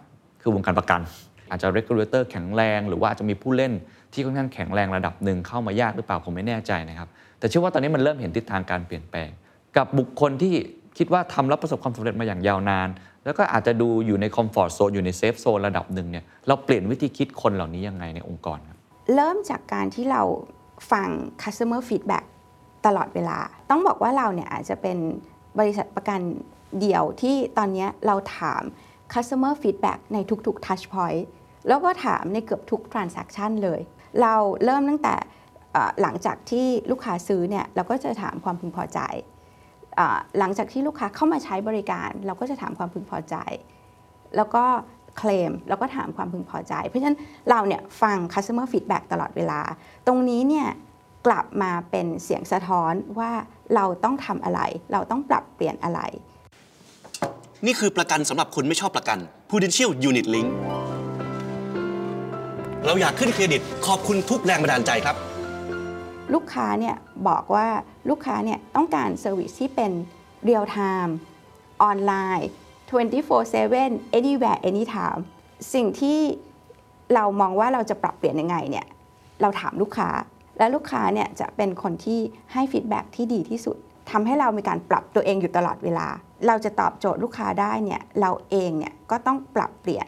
[0.41, 1.01] คือวงการประกัน
[1.49, 3.73] อาจจะ regulator แข็งแรง หรือว่าอาจจะมีผู้เล่น
[4.13, 7.07] ที่ค่อนข้างแข็งแรงระดับหนึ่งเข้ามายากหรือเปล่าผมไม่แน่ใจนะครับ
[7.39, 9.29] แต่เชื่อว่าตอนนี้มันเริ่มเห็นทิศทางการเปลี่ยนแปลง
[9.77, 10.55] กับบุคคลที่
[10.97, 12.89] คิดว่าทำแล้วประสบความสำเร็จมาอย่างยาวนาน
[13.25, 18.77] แล้วก็อาจจะดูอยู่ในคอมฟอร์ z โซนอยู่ในเซฟโซนระดับหนึ่งเนี่ยเราเปลี่ยนวิธีคิดคนเหล่านี้ยังไงในองค์กรครับ
[19.15, 20.21] เริ่มจากการที่เรา
[20.91, 21.09] ฟัง
[21.43, 22.25] customer feedback
[22.85, 23.37] ตลอดเวลา
[23.69, 24.97] ต้องบอกว่าเราเนี่ยอาจจะเป็น
[25.59, 26.19] บริษัทประกัน
[26.81, 28.61] เดียวที่ตอนนี้เราถาม
[29.13, 31.23] customer feedback ในทุกๆ touch point
[31.67, 33.81] แล้วก็ถามในเกือบทุก transaction เลย
[34.21, 35.15] เราเริ่มตั้งแต่
[36.01, 38.99] หลังจากที่ลูกค้าซื้อเนี่ยเราก็จะถามความพึงพอใจ
[40.39, 43.35] หลังจากที่ลูกค้าเข้ามาใช้บริการ เราก็จะถามความพึงพอใจ
[44.35, 44.63] แล้วก็
[45.17, 47.17] เคลมแล้วก็ถามความพึงพอใจ เพราะฉะนั้น
[47.49, 49.59] เราเนี่ยฟัง customer feedback ตลอดเวลา
[50.07, 50.67] ตรงนี้เนี่ย
[51.27, 53.31] กลับมาเป็นเสียงสะท้อนว่า
[53.75, 54.61] เราต้องทำอะไร
[54.93, 55.99] เราต้องปรับเปลี่ยนอะไร
[57.65, 59.17] นี่คือประกันสำหรับคนไม่ชอบประกัน
[59.49, 60.49] Prudential Unit Link
[62.85, 65.17] เราอยากขึ้นเครดิตขอบคุณทุกแรงบันดาลใจครับ
[66.33, 66.95] ลูกค้าเนี่ย
[67.27, 67.67] บอกว่า
[68.09, 69.91] ลูกค้าเนี่ยต้องการ service ที่เป็น
[70.43, 71.15] real-time
[71.83, 72.49] ออนไลน์
[73.29, 75.21] 24/7 anywhere anytime
[75.73, 76.19] สิ่งที่
[77.13, 78.85] เรามองว่าเราจะปรับเปลี่ยนยังไงเนี่ย
[79.41, 80.09] เราถามลูกค้า
[80.57, 82.19] และลูกค้าเนี่ยจะเป็นคนที่
[82.53, 83.77] ให้ feedback ที่ดีที่สุด
[84.11, 86.07] ทำให้เรามีการปรับตัวเองอยู่ตลอดเวลา
[86.47, 90.07] เราจะตอบโจทย์ลูกค้าได้เนี่ยเราเองเนี่ยก็ต้องปรับเปลี่ยน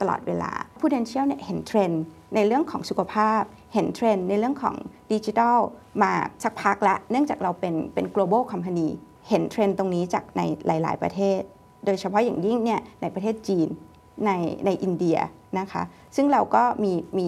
[0.00, 3.42] ตลอดเวลา Prudential เนี่ยเห็นเทรนด์ ในเรื่องของสุขภาพ
[3.74, 4.74] เห็นเทรนด์ในเรื่องของ
[5.12, 5.58] ดิจิทัล
[6.02, 8.88] มาสักพักละเนื่องจากเราเป็นเป็น global company
[9.28, 11.40] เห็นเทรนด์ตรงนี้จากในหลาย ๆ ประเทศ
[11.84, 13.68] โดยเฉพาะอย่างยิ่งเนี่ยในประเทศจีน
[14.26, 14.30] ใน
[14.66, 15.18] ในอินเดีย
[15.58, 15.82] นะคะ
[16.16, 17.26] ซึ่งเราก็มีมี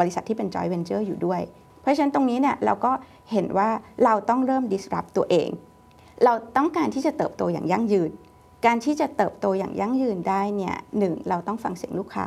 [0.00, 1.40] บริษัทที่เป็น joint venture อยู่ด้วย
[1.80, 2.92] เพราะฉะนั้นตรงนี้เนี่ยเราก็
[3.32, 3.68] เห็นว่า
[4.04, 5.48] เราต้องเริ่ม disrupt ตัวเอง
[6.24, 8.10] เราต้องการที่จะเติบโตอย่างยั่งยืน
[8.66, 12.26] การที่จะเติบโตอย่างยั่งยืนได้เนี่ยหนึ่งเราต้องฟังเสียงลูกค้า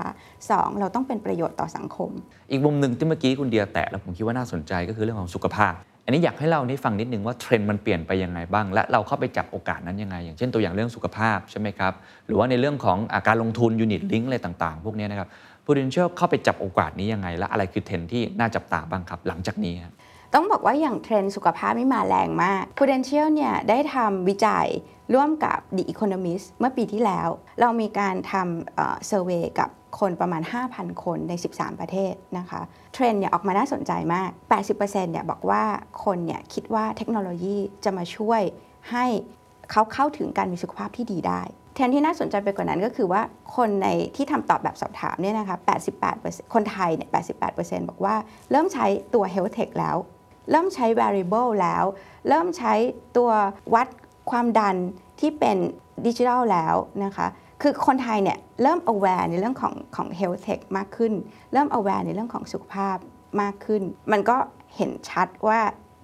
[0.50, 2.12] สองเราต้องเป็นประโยชน์ต่อสังคม
[2.52, 5.74] อีกมุมหนึ่งที่เมื่อกี้คุณเดียแตะแล้วผมคิดว่าน่าสนใจก็คือเรื่องของสุขภาพ
[6.06, 11.94] อันนี้อยากให้เราได้ฟังนิดนึงว่าเทรนด์มันเปลี่ยนไปยังไงบ้าง และเราเข้าไปจับโอกาสนั้นยังไง อย่างเช่นตัวอย่างเรื่องสุขภาพใช่ไหมครับ
[12.28, 15.30] หรือว่าในเรื่องของอ่าการลงทุน unit linked อะไรต่างๆ พวกนี้นะครับ
[15.66, 19.94] Prudential เข้าไปจับโอกาสนี้ยังไง และอะไรคือเทรนด์ที่น่าจับตาบ้างครับหลังจากนี้ครับ
[20.34, 24.68] ต้องบอกว่าอย่างเทรนด์สุขภาพเนี่ยมาแรงมาก Prudential เนี่ยได้ทำวิจัย
[25.14, 27.28] ร่วมกับ The Economist เมื่อปีที่แล้ว
[27.62, 30.42] เรามีการทำ survey กับคนประมาณ
[30.74, 32.62] 5,000 คนใน 13 ประเทศนะคะ
[32.94, 34.30] เทรนด์เนี่ยออกมาน่าสนใจมาก
[34.72, 35.64] 80%เนี่ยบอกว่า
[36.04, 38.42] คนเนี่ยคิดว่าเทคโนโลยีจะมาช่วย
[38.92, 39.06] ให้
[39.72, 41.42] เขาเข้าถึงการมีสุขภาพที่ดีได้
[41.76, 43.22] เทรนด์ที่น่าสนใจไปกว่านั้นก็คือว่า
[43.56, 45.58] คนในที่ทำตอบแบบสอบถามเนี่ยนะคะ
[46.06, 47.10] 88%คนไทยเนี่ย
[47.50, 48.16] 88%บอกว่า
[48.52, 49.96] เริ่มใช้ตัว Health Tech แล้ว
[50.52, 51.84] เริ่มใช้ variable แล้ว
[52.28, 52.74] เริ่มใช้
[53.18, 53.32] ตัว
[53.74, 53.88] วัด
[54.32, 54.76] ความดัน
[55.20, 55.58] ที่เป็น
[56.08, 57.28] ดิจิทัลแล้วนะคะ
[57.62, 61.14] คือคนไทยเนี่ยเริ่ม aware ในเรื่องของของ health tech มากขึ้น
[61.54, 62.98] เริ่ม aware ในเรื่องของสุขภาพ
[63.42, 63.82] มากขึ้น
[64.12, 64.38] มันก็
[64.76, 65.60] เห็นชัดว่า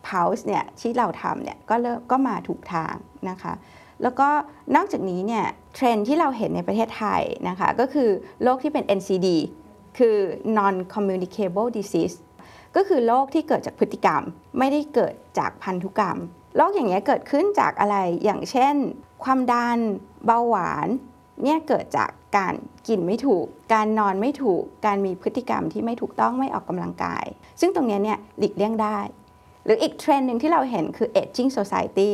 [0.07, 2.95] pulse เนี่ยที่เราทำเนี่ยก็เริ่มก็มาถูกทาง
[3.29, 3.53] นะคะ
[4.03, 4.29] แล้วก็
[4.75, 8.09] นอกจากนี้เนี่ยเทรนด์ที่เราเห็นในประเทศไทยนะคะก็คือ
[8.43, 9.27] โรคที่เป็น NCD
[9.97, 10.17] คือ
[10.57, 12.15] non communicable disease
[12.75, 14.21] ก็คือโรคที่เกิดจากพฤติกรรม
[14.59, 16.17] ไม่ได้เกิดจากพันธุกรรม
[16.55, 18.75] โรคอย่างเงี้ยเกิดขึ้นจากอะไรอย่างเช่น
[19.23, 19.79] ความดัน
[20.25, 20.87] เบาหวาน
[21.43, 22.53] เนี่ยเกิดจากการ
[22.87, 27.25] กินไม่ถูก การนอนไม่ถูก การมีพฤติกรรมที่ไม่ถูกต้องไม่ออกกำลังกาย
[27.59, 28.99] ซึ่งตรงเนี้ยเนี่ยหลีกเลี่ยงได้
[29.65, 32.09] หรืออีกเทรนด์หนึ่งที่เราเห็นคือ aging society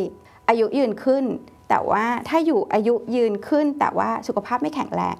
[0.47, 1.23] อายุยืนขึ้น
[1.69, 5.17] แต่ว่าถ้าอยู่อายุยืนขึ้น แต่ว่าสุขภาพไม่แข็งแรง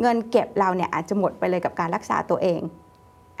[0.00, 2.60] เงินเก็บเราเนี่ยอาจจะหมดไปเลยกับการรักษาตัวเอง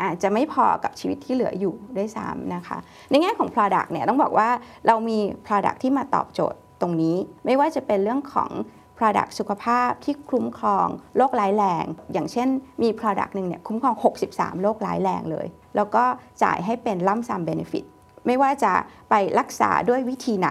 [0.02, 2.78] อาจจะไม่พอกับชีวิตที่เหลืออยู่ด้วยซ้ำนะคะ
[3.10, 4.48] ในแง่ของ Product เนี่ยต้องบอกว่า
[4.86, 8.50] เรามี Product ที่มาตอบโจทย์ตรงนี้ ไม่ว่าจะเป็นเรื่องของ
[8.98, 12.48] Product สุขภาพที่คุ้มครองโรคร้ายแรง อย่างเช่น
[12.82, 13.94] มี Product หนึ่งเนี่ยคุ้มครอง
[14.28, 16.04] 63 โรคร้ายแรงเลย แล้วก็
[16.42, 17.84] จ่ายให้เป็นล่ำซ้ำ Benefit
[18.26, 18.72] ไม่ว่าจะ
[19.10, 20.50] ไปรักษาด้วยวิธีไหน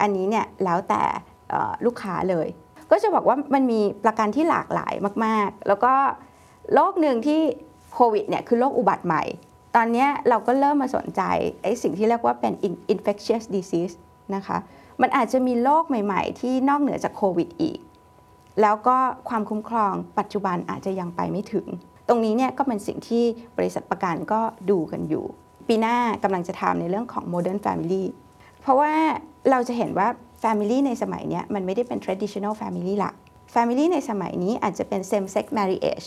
[0.00, 1.02] อันนี้เนี่ยแล้วแต่
[1.84, 2.48] ลูกค้าเลย
[2.90, 4.94] ก็จะบอกว่ามันมีประกันที่หลากหลาย
[5.24, 5.94] มาก ๆ แล้วก็
[6.74, 7.42] โรคหนึ่งที่
[7.94, 9.22] โควิดเนี่ยคือโรคอุบัติใหม่
[9.76, 11.22] ตอนนี้เราก็เริ่มมาสนใจ
[11.62, 12.52] ไอ้สิ่งที่เรียกว่าเป็น
[12.94, 13.94] infectious disease
[14.34, 14.58] นะคะ
[15.00, 17.78] มันอาจจะมีโรคใหม่ ๆ ที่นอกเหนือจากโควิดอีก
[18.62, 18.96] แล้วก็
[19.28, 21.66] ความคุ้มครองปัจจุบันอาจจะยังไปไม่ถึง
[22.08, 23.24] ตรงนี้เนี่ยก็เป็นสิ่งที่
[23.56, 25.24] บริษัทประกันก็ดูกันอยู่
[25.68, 28.04] ปีหน้ากำลังจะทำในเรื่องของ modern family
[28.60, 28.92] เพราะว่า
[29.50, 30.08] เราจะเห็นว่า
[30.42, 33.12] Family ในสมัยนี้มันไม่ได้เป็น traditional family ละ
[33.54, 36.06] Family ในสมัยนี้อาจจะเป็น same sex marriage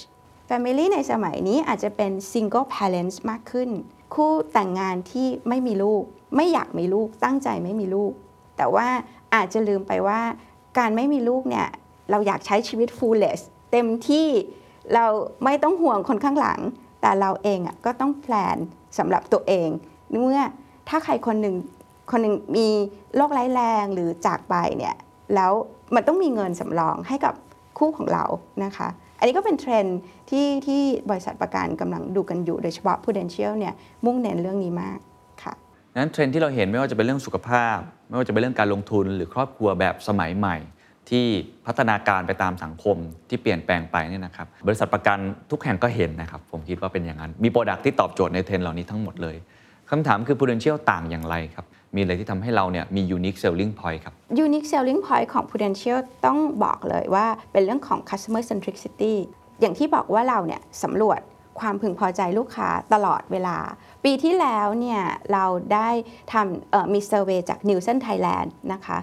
[0.50, 3.70] Family ในสมัยนี้อาจจะเป็น single parents มากขึ้น
[4.14, 6.04] คู่แต่งงานที่ไม่มีลูก
[6.36, 8.12] ไม่อยากมีลูกตั้งใจไม่มีลูก
[8.58, 8.88] แต่ว่า
[9.36, 10.22] อาจจะลืมไปว่า
[10.78, 11.68] การไม่มีลูกเนี่ย
[12.12, 14.28] เราอยากใช้ชีวิต fullest เต็มที่
[14.94, 15.06] เรา
[15.44, 16.60] ไม่ต้องห่วงคนข้างหลัง
[17.02, 18.58] แต่เราเองอะก็ต้อง plan
[18.98, 19.70] สำหรับตัวเอง
[20.22, 20.42] เมื่อ
[20.90, 21.56] ถ้าใครคนหนึ่ง
[22.12, 22.68] คนหนึ่งมี
[23.16, 24.96] โรคร้ายแรงหรือจากไปเนี่ย
[25.36, 25.52] แล้ว
[25.96, 27.34] มันต้องมีเงินสำรองให้กับ
[27.78, 28.24] คู่ของเรา
[28.64, 30.00] นะคะ อันนี้ก็เป็นเทรนด์
[30.30, 33.74] ที่ที่บริษัทประกันกำลังดูกันอยู่โดยเฉพาะ Prudential เนี่ย
[34.06, 35.00] มุ่งเน้นเรื่องนี้มาก
[35.44, 35.54] ค่ะ
[36.00, 37.78] นั้นเทรนด์ที่เราเห็นไม่ว่าจะเป็นเรื่องสุขภาพ
[38.10, 40.58] ไม่ว่าจะเป็นเรื่องการลงทุนหรือครอบครัวแบบสมัยใหม่
[41.10, 41.26] ที่
[41.66, 42.98] พัฒนาการไปตามสังคม
[43.30, 45.18] ที่เปลี่ยนแปลงไปเนี่ยนะครับบริษัทประกัน
[45.52, 49.36] ทุกแห่งก็เห็นนะครับผมคิดว่าเป็นอย่างนั้นมีโปรดักที่ตอบโจทย์ในเทรนด์เหล่านี้ทั้งหมดเลย
[49.90, 51.66] คำถามคือ Prudential ต่างอย่างไรครับ
[51.98, 54.14] มีอะไรที่ทำให้เราเนี่ยมี unique selling point ครับ
[54.46, 59.16] Unique selling point ของ Prudential ต้องบอกเลยว่าเป็นเรื่องของ customer centricity
[59.62, 61.20] อย่างที่บอกว่าเราเนี่ยสำรวจ
[61.60, 63.58] ความพึงพอใจลูกค้าตลอดเวลา
[64.06, 65.02] ปีที่แล้วเนี่ย
[65.34, 65.90] เราได้
[66.34, 68.98] ทำมี survey จาก Nielsen Thailand นะคะ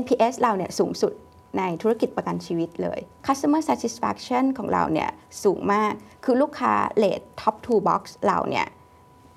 [0.00, 1.12] NPS เราเนี่ยสูงสุด
[1.58, 5.10] ในธุรกิจประกันชีวิตเลย Customer satisfaction ของเราเนี่ย
[5.44, 5.92] สูงมาก
[6.24, 8.66] คือลูกค้าเลท top 2 box เราเนี่ย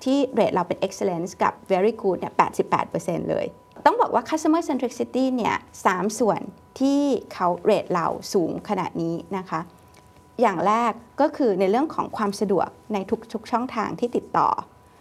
[0.04, 2.34] ที่ rate เราเป็น excellent กับ very good เนี่ย
[2.80, 3.46] 88%เลย
[3.86, 6.40] ต้องบอกว่า customer centricity เนี่ยสามส่วน
[6.80, 7.00] ที่
[7.32, 9.60] เขา rate เราสูงขนาดนี้นะคะ
[10.40, 12.98] อย่างแรกก็คือในเรื่องของความสะดวกใน
[13.32, 14.48] ทุกๆช่องทางที่ติดต่อ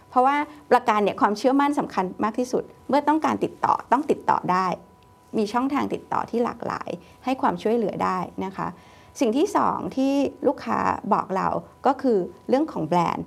[0.09, 0.37] เพราะว่า
[0.71, 4.67] ประกันเนี่ยความเชื่อมั่นสำคัญมากที่สุด เมื่อต้องการติดต่อต้องติดต่อได้
[5.37, 6.89] มีช่องทางติดต่อที่หลากหลาย
[7.23, 8.67] ให้ความช่วยเหลือได้นะคะ
[9.19, 10.13] สิ่งที่สองที่
[10.47, 10.79] ลูกค้า
[11.13, 11.47] บอกเรา
[11.85, 12.17] ก็คือ
[12.49, 13.25] เรื่องของแบรนด์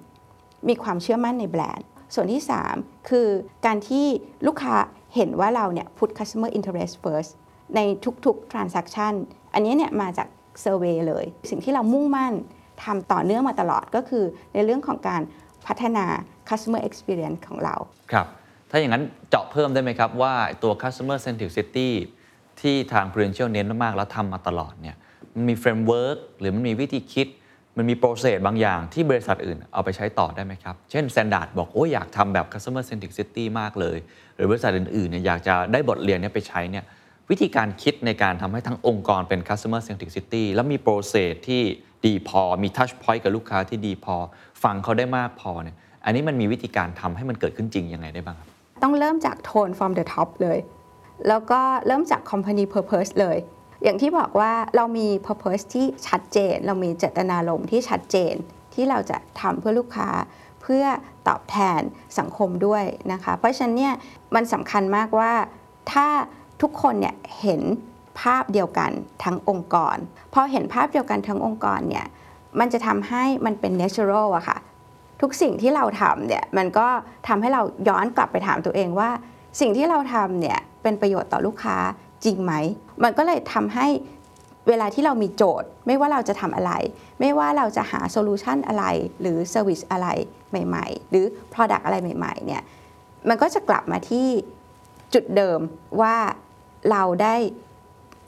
[0.68, 2.42] มีความเชื่อมั่นในแบรนด์ ส่วนที่
[2.74, 3.29] 3 คือ
[3.66, 4.07] การที่
[4.46, 4.74] ลูกค้า
[5.14, 7.31] เห็นว่าเราเนี่ย put customer interest first
[7.76, 7.81] ใน
[8.26, 9.12] ทุกๆ transaction
[9.55, 10.29] อันนี้เนี่ยมาจาก
[10.64, 12.35] survey เลย สิ่งที่เรามุ่งมั่น
[12.85, 14.24] ทำต่อเนื่องมาตลอดก็คือ
[14.55, 15.22] ในเรื่องของการ
[15.66, 16.05] พัฒนา
[16.48, 17.74] customer experience ของเรา
[18.12, 18.26] ครับ
[18.70, 21.90] ถ้าอย่างนั้นเจาะเพิ่มได้ไหมครับ ว่าตัว customer centricity
[22.61, 24.96] ที่ทาง Prudential เน้นมากๆแล้วทำมาตลอดเนี่ย
[25.35, 27.26] มันมี framework หรือมันมีวิธีคิด
[27.77, 33.99] มันมี process บางอย่างที่บริษัทอื่นเอาไปใช้ต่อได้ไหมครับ เช่น Standard บอกโอ้อยากทำแบบ customer centric city มากเลย
[34.35, 36.85] หรือบริษัทอื่นๆเนี่ยอยากจะได้บทเรียนเนี้ไปใช้เนี่ย
[37.31, 41.62] วิธีการคิดในการทำให้ทั้งองค์กรเป็น customer centric city แล้วมี process ที่
[42.05, 44.17] ดีพอ มี touch point กับลูกค้าที่ดีพอ
[44.62, 48.49] ฟังเขาได้มากพอเนี่ยอันนี้มันมีวิธีการทำให้มันเกิดขึ้นจริงยังไงได้บ้างครับ
[48.83, 50.59] ต้องเริ่มจากโทน from the top เลย
[51.29, 53.37] แล้วก็เริ่มจาก company purpose เลย
[53.83, 58.35] อย่างที่บอกว่าเรามี purpose ที่ชัดเจน เรามีเจตนารมณ์ที่ชัดเจน
[58.75, 60.09] ที่เราจะทำเพื่อลูกค้า
[60.62, 60.85] เพื่อ
[61.29, 61.81] ตอบแทน
[62.19, 63.95] สังคมด้วยนะคะ เพราะฉะนั้นเนี่ย
[64.35, 65.33] มันสำคัญมากว่า
[65.93, 66.09] ถ้า
[66.62, 67.62] ทุกคนเนี่ยเห็น
[68.21, 68.91] ภาพเดียวกัน
[69.25, 69.97] ทั้งองค์กร
[70.35, 72.07] พอเห็นภาพเดียวกันทั้งองค์กรเนี่ย
[72.61, 74.59] มันจะทำให้มันเป็น natural อะค่ะ
[75.21, 76.89] ทุกสิ่งที่เราทำเนี่ยมันก็
[77.29, 79.11] ทำให้เราย้อนกลับไปถามตัวเองว่า
[79.61, 81.77] สิ่งที่เราทำเนี่ยเป็นประโยชน์ต่อลูกค้า
[82.27, 82.55] จริงไหม
[83.05, 83.87] มันก็เลยทำให้
[84.69, 86.73] เวลาที่เรามีโจทย์ ไม่ว่าเราจะทำอะไร
[87.21, 88.85] ไม่ว่าเราจะหา solution อะไร
[89.21, 90.09] หรือ service อะไร
[90.51, 92.62] ใหม่ ๆ หรือ Product อะไรใหม่ ๆ เนี่ย
[93.29, 94.27] มันก็จะกลับมาที่
[95.15, 95.61] จุดเดิม
[96.01, 96.17] ว่า
[96.91, 97.37] เราได้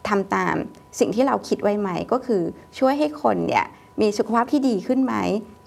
[0.08, 0.54] ทำตาม
[0.98, 2.42] สิ่งที่เราคิดไว้ไหม ก็คือ
[2.78, 3.66] ช่วยให้คนเนี่ย
[4.00, 5.14] มีสุขภาพที่ดีขึ้นไหม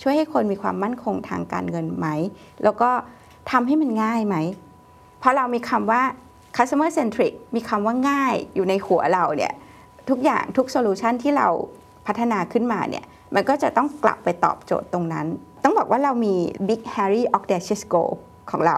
[0.02, 2.08] ช่วยให้คนมีความมั่นคงทางการเงินไหม
[2.64, 2.92] แล้วก็
[3.52, 4.36] ทำให้มันง่ายไหม
[5.20, 6.02] เพราะเรามีคำว่า
[6.56, 9.54] customer centric มีคำว่าง่ายอยู่ในหัวเราเนี่ย
[10.10, 11.48] ทุกอย่างทุก solution ที่เรา
[12.08, 15.28] พัฒนาขึ้นมาเนี่ยมันก็จะต้องกลับไปตอบโจทย์ตรงนั้น
[15.64, 16.36] ต้องบอกว่าเรามี
[16.68, 18.12] big hairy audacious goal
[18.52, 18.78] ของเรา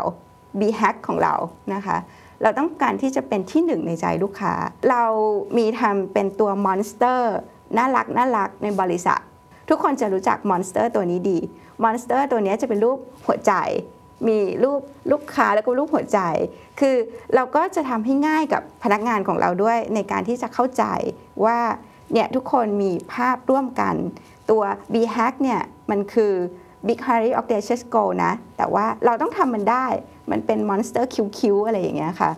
[0.59, 1.33] BHAG ของเรา
[1.73, 1.97] นะคะ
[2.41, 4.53] เราต้องการที่จะเป็นที่หนึ่งในใจลูกค้า
[4.89, 5.03] เรา
[5.57, 7.21] มีทำเป็นตัว monster
[7.77, 9.19] น่ารักน่ารักในบริษัท
[9.69, 11.39] ทุกคนจะรู้จัก monster ตัวนี้ดี
[11.83, 13.53] monster ตัวนี้จะเป็นรูปหัวใจ
[14.27, 14.81] มีรูป
[15.11, 16.19] ลูกค้าแล้วก็รูปหัวใจ
[16.79, 16.95] คือ
[17.35, 20.83] เราก็จะทำให้ง่ายกับพนักงานของเราด้วยในการที่จะเข้าใจ
[21.45, 21.59] ว่า
[22.13, 23.95] เนี่ยทุกคนมีภาพร่วมกัน
[24.49, 26.33] ตัว B hack เนี่ยมันคือ
[26.87, 29.85] Big Hairy Audacious Goal นะ แต่ว่าเราต้องทำมันได้
[30.31, 32.31] มันเป็น Monster QQ อะไรอย่างเงี้ยค่ะ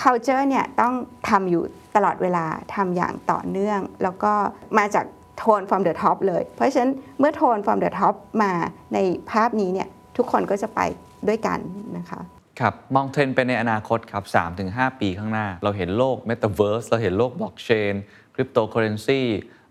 [0.00, 0.94] culture เนี่ยต้อง
[1.28, 1.62] ทำอยู่
[1.96, 4.32] ตลอดเวลาทำอย่างต่อเนื่อง แล้วก็
[4.78, 5.04] มาจาก
[5.38, 8.52] โทน from the top เลย เพราะฉะนั้นเมื่อโทน from the top มา
[8.94, 8.98] ใน
[9.30, 10.80] ภาพนี้เนี่ยทุกคนก็จะไป
[11.28, 11.58] ด้วยกัน
[11.96, 12.20] นะคะ
[12.60, 14.24] ครับมองเทรนด์ไปในอนาคตครับ
[14.62, 17.94] 3-5 ปีข้างหน้า เราเห็นโลก Metaverse เราเห็นโลกบล็อกเชน
[18.34, 19.20] คริปโตเคอร์เรนซี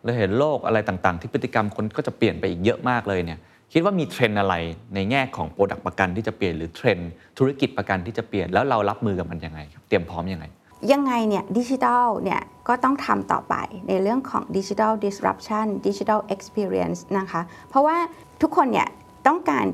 [0.03, 3.39] เราเห็นโลกอะไรต่างๆ ที่พฤติกรรมคนก็จะเปลี่ยนไปอีกเยอะมากเลยเนี่ย
[3.73, 4.55] คิดว่ามีเทรนด์อะไร
[4.95, 10.45] ในแง่ของ product ประกันที่จะเปลี่ยนหรือเทรนด์ธุรกิจประกันที่จะเปลี่ยนแล้วเรารับมือกับมันยังไงครับเตรียมพร้อมยังไง
[10.91, 13.55] ยังไงเนี่ยดิจิทัลเนี่ยก็ต้องทำต่อไป
[13.87, 17.97] ในเรื่องของดิจิทัล disruption digital experience นะคะเพราะว่า
[18.41, 18.87] ทุกคนเนี่ย
[19.27, 19.65] ต้องการ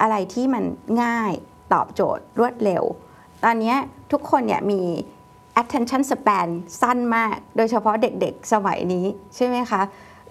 [0.00, 0.64] อะไรที่มัน
[1.02, 1.32] ง่าย
[1.72, 2.82] ตอบโจทย์รวดเร็ว
[3.44, 3.74] ตอนนี้
[4.12, 4.82] ทุกคนเนี่ยมี
[5.60, 6.48] attention span
[6.80, 9.06] สั้นมาก โดยเฉพาะเด็กๆ สมัยนี้
[9.36, 9.82] ใช่ไหมคะ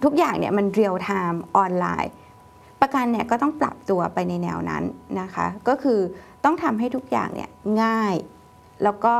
[0.03, 2.11] ทุกอย่างเนี่ยมัน real time ออนไลน์
[2.81, 4.83] ประกันเนี่ยก็ต้องปรับตัวไปในแนวนั้น
[5.21, 5.99] นะคะ ก็คือ
[6.43, 7.49] ต้องทำให้ทุกอย่างเนี่ย
[7.83, 8.15] ง่าย
[8.83, 9.15] แล้วก็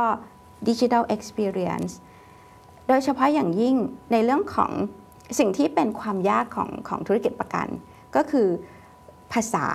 [0.68, 1.92] Digital Experience
[2.88, 3.76] โดยเฉพาะอย่างยิ่ง
[4.12, 4.72] ในเรื่องของ
[5.38, 7.66] สิ่งที่เป็นความยากของของธุรกิจประกัน
[8.16, 8.48] ก็คือ
[9.32, 9.66] ภาษา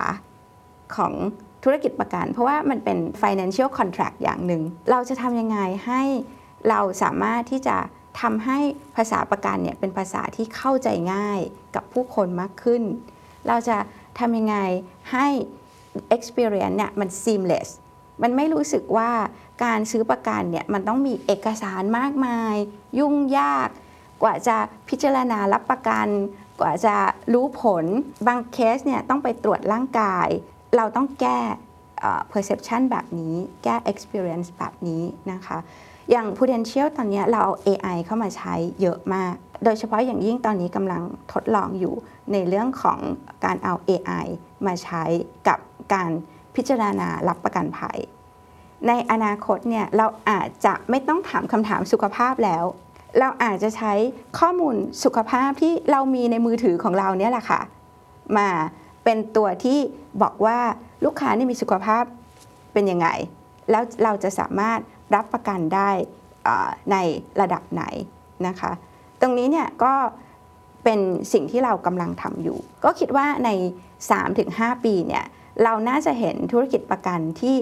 [0.96, 1.12] ของ
[1.64, 6.02] ธุรกิจประกัน เพราะว่ามันเป็น financial contract อย่างหนึ่ง เราจะทำยังไงให้
[6.68, 7.76] เราสามารถที่จะ
[8.20, 8.58] ทำให้
[8.96, 11.40] ภาษาประกันเนี่ยเป็นภาษาที่เข้าใจง่าย
[11.74, 12.82] กับผู้คนมากขึ้น
[13.48, 13.76] เราจะ
[14.18, 14.56] ทำยังไง
[15.12, 15.26] ให้
[16.16, 17.68] experience เนี่ยมัน seamless
[18.22, 19.10] มันไม่รู้สึกว่า
[19.64, 22.54] การซื้อประกันเนี่ยมันต้องมีเอกสารมากมาย
[22.98, 23.68] ยุ่งยาก
[24.22, 24.56] กว่าจะ
[24.88, 26.08] พิจารณารับประกัน
[26.60, 26.96] กว่าจะ
[27.32, 27.84] รู้ผล
[28.26, 30.28] บางเคสเนี่ยต้องไปตรวจร่างกาย
[30.76, 31.40] เราต้องแก้
[32.00, 35.58] เอ่อ perception แบบนี้แก้ experience แบบนี้นะคะ
[36.10, 41.94] อย่าง Prudential ตอนนี้เราเอา AI เข้ามาใช้เยอะมาก โดยเฉพาะอย่างยิ่งตอนนี้กำลังทดลองอยู่
[42.32, 42.98] ในเรื่องของ
[43.44, 44.26] การเอา AI
[44.66, 45.02] มาใช้
[45.48, 45.58] กับ
[45.94, 46.10] การ
[46.54, 47.98] พิจารณารับประกันภัย
[48.88, 52.64] ในอนาคตเนี่ยเราอาจจะไม่ต้องถามคำถามสุขภาพแล้ว
[53.18, 53.92] เราอาจจะใช้
[54.38, 57.60] ข้อมูลสุขภาพที่เรามีในมือถือของเราเนี่ยแหละค่ะ
[58.36, 58.48] มา
[59.04, 59.78] เป็นตัวที่
[60.22, 60.58] บอกว่า
[61.04, 62.04] ลูกค้านี่มีสุขภาพ
[62.72, 63.08] เป็นยังไง
[63.70, 64.80] แล้วเราจะสามารถ
[65.14, 65.90] รับประกันได้
[66.92, 66.96] ใน
[67.40, 67.84] ระดับไหน
[68.46, 68.72] นะคะ
[69.20, 69.94] ตรงนี้เนี่ยก็
[70.84, 71.00] เป็น
[71.32, 73.50] สิ่งที่เรากำลังทำอยู่ ก็คิดว่าใน
[74.16, 75.24] 3-5 ปีเนี่ย
[75.64, 77.56] เราน่าจะเห็นธุรกิจประกันที่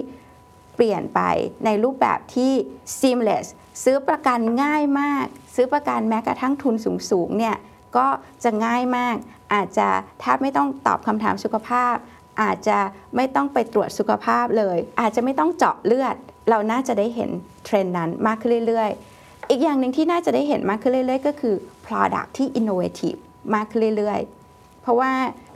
[0.75, 1.21] เปลี่ยนไป
[1.65, 2.51] ในรูปแบบที่
[2.99, 3.45] seamless
[3.83, 5.25] ซื้อประกันง่ายมาก
[5.55, 6.75] ซื้อประกันแม้กระทั่งทุน
[7.11, 7.55] สูงๆเนี่ย
[7.97, 8.07] ก็
[8.43, 9.15] จะง่ายมาก
[9.53, 9.87] อาจจะ
[10.19, 11.95] แทบไม่ต้องตอบคำถามสุขภาพ
[12.41, 12.77] อาจจะ
[13.15, 16.15] ไม่ต้องไปตรวจสุขภาพเลย อาจจะไม่ต้องเจาะเลือด
[16.49, 17.29] เราน่าจะได้เห็น
[17.65, 23.19] เทรนด์นั้นมากขึ้นเรื่อยๆ อีกอย่างหนึ่งที่น่าจะได้เห็นมากขึ้นเรื่อยๆ ก็คือ product ที่ innovative
[23.55, 25.11] มากขึ้นเรื่อยๆ เพราะว่า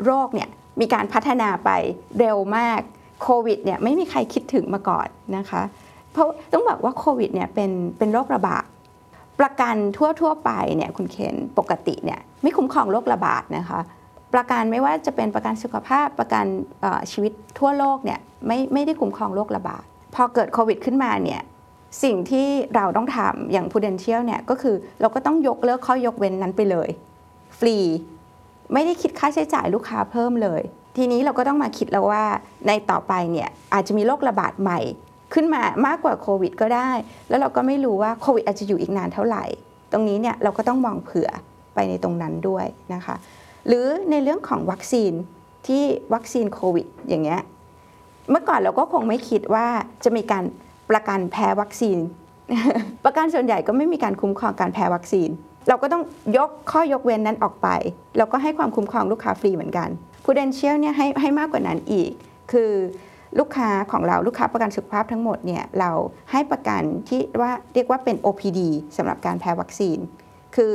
[0.06, 1.69] โรคเนี่ยมีการพัฒนาไป
[2.19, 2.80] เร็วมาก
[3.21, 5.62] โควิดเนี่ยไม่มีใครคิดถึงมาก่อนนะคะ
[6.12, 8.65] เพราะต้องบอกว่าโควิดเนี่ยเป็นเป็นโรคระบาด
[9.39, 13.80] ประกันทั่วทั่วๆไปเนี่ยคุณเคนปกติเนี่ยไม่คุ้มครองโรคระบาดนะคะ
[14.34, 16.45] ประกันไม่ว่าจะเป็นประกันสุขภาพประกัน
[17.12, 19.84] ชีวิตทั่วโลกเนี่ยไม่ไม่ได้คุ้มครองโรคระบาด
[20.15, 21.41] พอเกิดโควิดขึ้นมาเนี่ย
[22.04, 26.89] สิ่งที่เราต้องทำอย่าง Prudential เนี่ยก็คือเราก็ต้องยกเลิกข้อยกเว้นนั้นไปเลย
[27.60, 27.78] ฟรี
[28.74, 30.62] ไม่ได้คิดค่าใช้จ่ายลูกค้าเพิ่มเลย
[30.98, 32.24] ทีนี้เราก็ต้องมาคิดแล้วว่า
[32.67, 34.80] ในต่อไปเนี่ยอาจจะมีโรคระบาดใหม่
[35.33, 36.91] ขึ้นมามากกว่าโควิดก็ได้
[37.29, 39.43] แล้วเราก็ไม่รู้ว่าโควิดอาจจะอยู่อีกนานเท่าไหร่
[39.91, 41.29] ตรงนี้เนี่ยเราก็ต้องมองเผื่อ
[41.73, 43.15] ไปในตรงนั้นด้วยนะคะ
[43.67, 45.11] หรือในเรื่องของวัคซีน
[45.67, 45.83] ที่
[46.13, 47.41] วัคซีนโควิดอย่างเงี้ย
[48.31, 49.67] เมื่อก่อนเราก็คงไม่คิดว่า
[50.03, 50.43] จะมีการ
[50.89, 51.97] ประกันแพ้วัคซีน
[53.05, 55.29] ประกันส่วนใหญ่ก็ไม่มีการคุ้มครองการแพ้วัคซีน
[55.67, 56.03] เราก็ต้อง
[56.38, 57.67] ยกข้อยกเว้นนั้นออกไป
[58.17, 59.89] เราก็ให้ความคุ้มครองลูกค้าฟรีเหมือนกัน
[60.23, 62.11] Prudential เนี่ยให้ให้มากกว่านั้นอีก
[62.51, 62.71] คือ
[63.39, 65.91] ลูกค้าของเราลูกค้าประกันสุขภาพทั้งหมดเนี่ยเรา
[66.32, 68.60] ให้ประกันที่ว่าเรียกว่าเป็น OPD
[68.98, 69.98] สำหรับการแพ้วัคซีน
[70.56, 70.74] คือ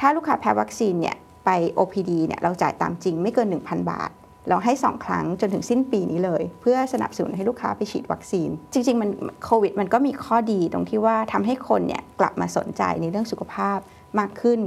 [0.00, 4.10] ถ้าลูกค้าแพ้วัคซีนเนี่ยไป OPD เนี่ยเราจ่ายตามจริงไม่เกิน 1,000 บาท
[4.48, 9.10] เราให้ 2 ครั้งจนถึงสิ้นปีนี้เลย เพื่อสนับสนุนให้ลูกค้าไปฉีดวัคซีน จริง ๆ มัน
[9.44, 13.78] โควิดมันก็มีข้อดีตรงที่ว่าทำให้คนเนี่ยกลับมาสนใจในเรื่องสุขภาพ
[14.18, 14.60] มากขึ้น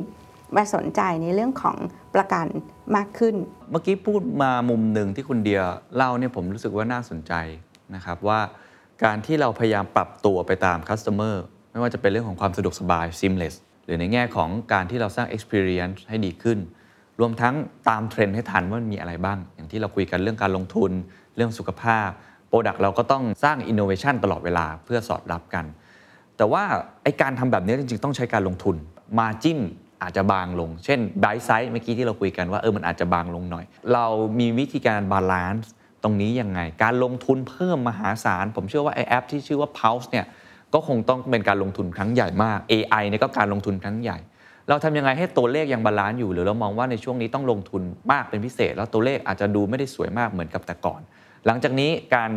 [0.56, 1.77] มาสนใจในเรื่องของ
[2.15, 2.47] ประกัน
[2.95, 3.36] มากขึ้น
[3.71, 5.62] เมื่อกี้พูดมามุมหนึ่งที่คุณเดีย
[5.95, 7.34] เล่าเนี่ยผมรู้สึกว่าน่าสนใจ
[7.95, 8.39] นะครับว่า
[9.03, 11.36] การที่เราพยายามปรับตัวไปตาม customer
[11.71, 16.60] ไม่ว่าจะเป็นเรื่องของความสะดวกสบาย seamless หรือในแง่ของการที่เราสร้าง experience ให้ดีขึ้น
[17.19, 17.56] รวมทั้ง
[17.89, 20.91] ตามเทรนด์ให้ทันว่ามันมีอะไรบ้าง อย่างที่เราคุยกันเรื่องการลงทุน
[21.36, 22.10] เรื่องสุขภาพ
[22.49, 25.65] Product เราก็ต้องสร้าง innovation ตลอดเวลาเพื่อสอดรับกัน
[26.38, 26.63] แต่ว่า
[27.03, 28.75] ไอการทำแบบนี้จริงๆ ต้องใช้การลงทุน
[29.19, 29.60] Margin
[30.03, 34.05] อาจจะบางลง เช่น buy side เมื่อกี้ที่เราคุยกันว่าเออมันอาจจะบางลงหน่อย เรา
[34.39, 35.71] มีวิธีการ balance
[36.03, 40.25] ตรงนี้ยังไง การลงทุนเพิ่มมหาศาล ผมเชื่อว่าไอแอปที่ชื่อว่า Pulse เนี่ย
[40.73, 44.17] ก็คงต้องเป็นการลงทุนครั้งใหญ่มาก AI เนี่ยก็การลงทุนครั้งใหญ่
[44.69, 51.01] เราทำยังไงให้ตัวเลขยัง balance อยู่ หรือเรามองว่าในช่วงนี้ต้องลงทุนมากเป็นพิเศษ แล้วตัวเลขอาจจะดูไม่ได้สวยมากเหมือนกับแต่ก่อน
[51.45, 52.31] หลังจากนี้การ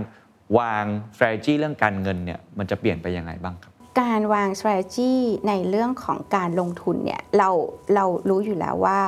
[0.58, 5.12] วาง strategy เรื่องการเงินเนี่ยมันจะเปลี่ยนไปยังไงบ้างครับ การวาง strategy
[5.48, 7.50] ในเรื่องของการลงทุนเนี่ยเรา
[7.94, 8.98] เรารู้อยู่แล้วว่า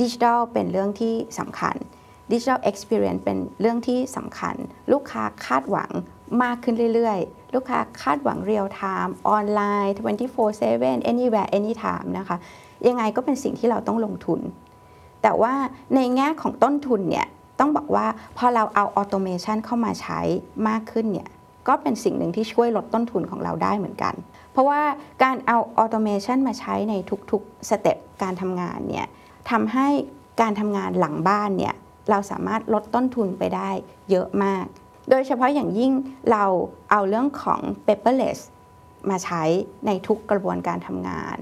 [0.00, 1.76] ดิจิทัลเป็นเรื่องที่สำคัญ
[2.32, 4.54] ดิจิทัล experience เป็นเรื่องที่สำคัญ
[4.92, 5.90] ลูกค้าคาดหวัง
[6.42, 9.94] มากขึ้นเรื่อยๆ ลูกค้าคาดหวัง real time ออนไลน์
[10.52, 12.36] 24/7 anywhere anytime นะคะ
[12.88, 14.40] ยังไงก็เป็นสิ่งที่เราต้องลงทุน
[15.22, 15.54] แต่ว่า
[15.94, 17.26] ในแง่ของต้นทุนเนี่ย
[17.60, 20.20] ต้องบอกว่าพอเราเอา automation เข้ามาใช้
[20.68, 21.28] มากขึ้นเนี่ย
[21.68, 24.14] ก็เป็นสิ่งหนึ่งที่ช่วยลดต้นทุนของเราได้เหมือนกัน
[24.52, 24.80] เพราะว่า
[25.22, 26.94] การเอา automation มาใช้ใน
[27.30, 29.06] ทุกๆ step การทำงานเนี่ย
[29.50, 29.88] ทำให้
[30.40, 31.74] การทำงานหลังบ้านเนี่ย
[32.10, 33.70] เราสามารถลดต้นทุนไปได้
[34.10, 34.64] เยอะมาก
[35.10, 35.92] โดยเฉพาะอย่างยิ่ง
[36.30, 36.44] เรา
[36.90, 38.38] เอาเรื่องของ paperless
[39.10, 39.42] มาใช้
[39.86, 41.36] ในทุกกระบวนการทำงาน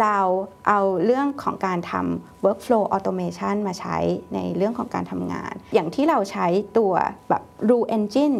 [0.00, 0.18] เรา
[0.68, 3.96] เอาเรื่องของการทำ workflow automation มาใช้
[4.34, 6.46] ในเรื่องของการทำงาน อย่างที่เราใช้
[6.78, 6.92] ตัว
[7.28, 8.36] แบบ rule engine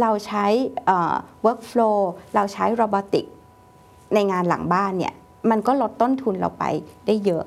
[0.00, 0.46] เราใช้
[0.86, 1.98] เอ่อ workflow
[2.34, 3.26] เราใช้ robotic
[4.14, 5.14] ในงานหลังบ้านเนี่ย
[5.50, 6.64] มันก็ลดต้นทุนเราไป
[7.06, 7.44] ได้เยอะ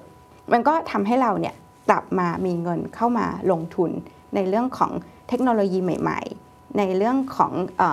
[0.51, 1.55] มันก็ทำให้เราเนี่ย
[1.89, 3.91] กลับมามีเงินเข้ามาลงทุน
[4.35, 4.91] ในเรื่องของ
[5.29, 7.83] เทคโนโลยีใหม่ ๆ ในเรื่องของอ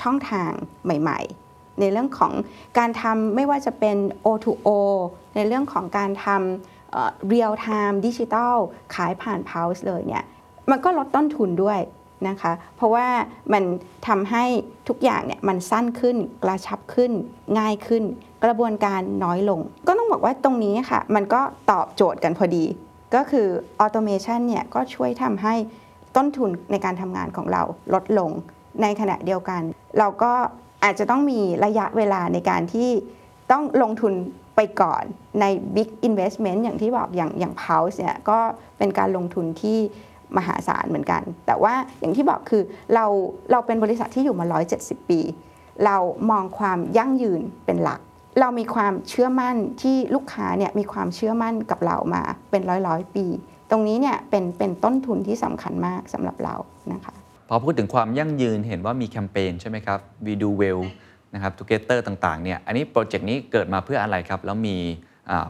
[0.00, 0.50] ช่องทาง
[0.84, 1.20] ใหม่
[1.50, 2.32] ๆ ในเรื่องของ
[2.78, 3.96] การทำไม่ว่าจะเป็น
[4.26, 4.68] O2O
[5.34, 8.56] ในเรื่องของการทำเอ่อ real time ดิจิทัล
[8.94, 10.24] ขายผ่าน Pulse เลยเนี่ย
[10.70, 11.78] มันก็ลดต้นทุนด้วย
[12.28, 13.06] นะคะ เพราะว่า
[13.52, 13.62] มัน
[14.08, 14.44] ทำให้
[14.88, 17.12] ทุกอย่างเนี่ยมันสั้นขึ้นกระชับขึ้น
[17.58, 18.04] ง่ายขึ้น
[18.44, 22.64] กระบวนการน้อยลง ก็ต้องบอกว่าตรงนี้ค่ะ มันก็ตอบโจทย์กันพอดี
[23.14, 23.46] ก็คือ
[23.80, 25.54] ออโตเมชันเนี่ยก็ช่วยทำให้
[26.16, 27.62] ต้นทุนในการทำงานของเรา
[27.94, 28.30] ลดลง
[28.82, 29.62] ในขณะเดียวกัน
[29.98, 30.32] เราก็
[30.84, 32.90] อาจจะต้องมีระยะเวลาในการที่
[33.50, 34.12] ต้องลงทุน
[34.56, 35.02] ไปก่อน
[35.40, 35.44] ใน
[35.76, 38.38] Big Investment อย่างที่บอกอย่างอย่าง Pulse เนี่ยก็
[38.78, 39.78] เป็นการลงทุนที่
[40.36, 42.62] มหาศาลเหมือนกัน แต่ว่าอย่างที่บอกคือ
[42.94, 43.06] เรา
[43.52, 44.46] เราเป็นบริษัทที่อยู่มา
[44.78, 45.20] 170 ปี
[45.86, 45.96] เรา
[46.30, 48.00] มองความยั่งยืนเป็นหลัก
[48.40, 53.26] เรามีความเชื่อมั่นที่ลูกค้าเนี่ยมีความเชื่อมั่นกับเรามาเป็นร้อยร้อยปี
[53.70, 56.54] ตรงนี้เนี่ยเป็นเป็นต้นทุนที่สำคัญมากสำหรับเรา
[56.92, 57.14] นะคะ
[57.48, 60.82] พอพูดถึงความยั่งยืนเห็นว่ามีแคมเปญใช่ไหมครับ We Do Well
[61.34, 64.76] นะครับ Together ต่างๆเนี่ยอันนี้โปรเจกต์นี้เกิดมาเพื่ออะไรครับ แล้วมี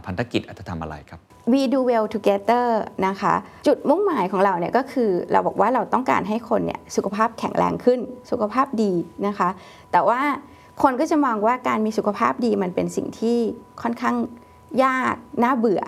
[0.07, 1.21] พันธกิจอาจจะทำอะไรครับ
[1.53, 2.67] we do well together
[3.07, 3.35] นะคะ
[3.67, 8.93] จุดมุ่งหมายของเราเนี่ยก็คือเราบอกว่าเราต้องการให้คนเนี่ยสุขภาพแข็งแรงขึ้น สุขภาพดี
[9.27, 9.49] นะคะ
[9.93, 10.21] แต่ว่า
[10.83, 13.39] คนก็จะมองว่าการมีสุขภาพดีมันเป็นสิ่งที่
[13.83, 14.17] ค่อนข้าง
[14.85, 15.83] ยากน่าเบื่อ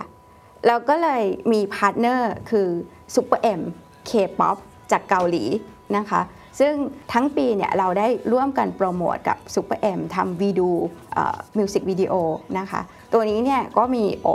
[0.66, 1.22] เราก็เลย
[1.53, 2.66] มี partner คือ
[3.14, 3.62] Super M
[4.09, 4.57] K-POP
[4.92, 5.44] จากเกาหลี
[5.96, 6.20] นะคะ
[6.61, 6.74] ซึ่ง
[7.12, 10.70] ทั้งปีเนี่ยเราได้ร่วมกันโปรโมทกับ Super M ทำ we do
[11.59, 12.12] มิวสิกวิดีโอ
[12.59, 12.80] นะคะ
[13.12, 14.28] ตัวนี้เนี่ยก็มีโอ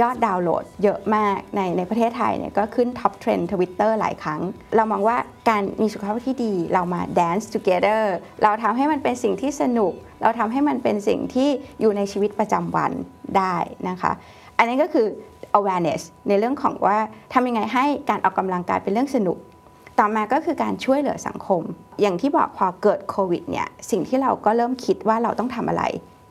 [0.00, 4.40] ยอดดาวน์โหลดเยอะมากในในประเทศไทยเนี่ยก็ขึ้น top trend Twitter หลายครั้ง
[4.76, 5.16] เรามองว่า
[5.48, 8.02] การมีสุขภาพที่ดีเรามา dance together
[8.42, 11.48] เราทำให้มันเป็นสิ่งที่สนุก เราทำให้มันเป็นสิ่งที่
[11.80, 12.92] อยู่ในชีวิตประจำวัน
[13.36, 13.56] ได้
[13.88, 14.12] นะคะ
[14.58, 15.06] อันนี้ก็คือ
[15.58, 16.98] awareness ในเรื่องของว่า
[17.34, 19.38] ทำยังไงให้การออกกำลังกายเป็นเรื่องสนุก
[19.98, 21.62] ต่อมาก็คือการช่วยเหลือสังคม
[22.00, 25.84] อย่างที่บอกพอเกิดโควิดเนี่ย สิ่งที่เราก็เริ่มคิดว่าเราต้องทำอะไร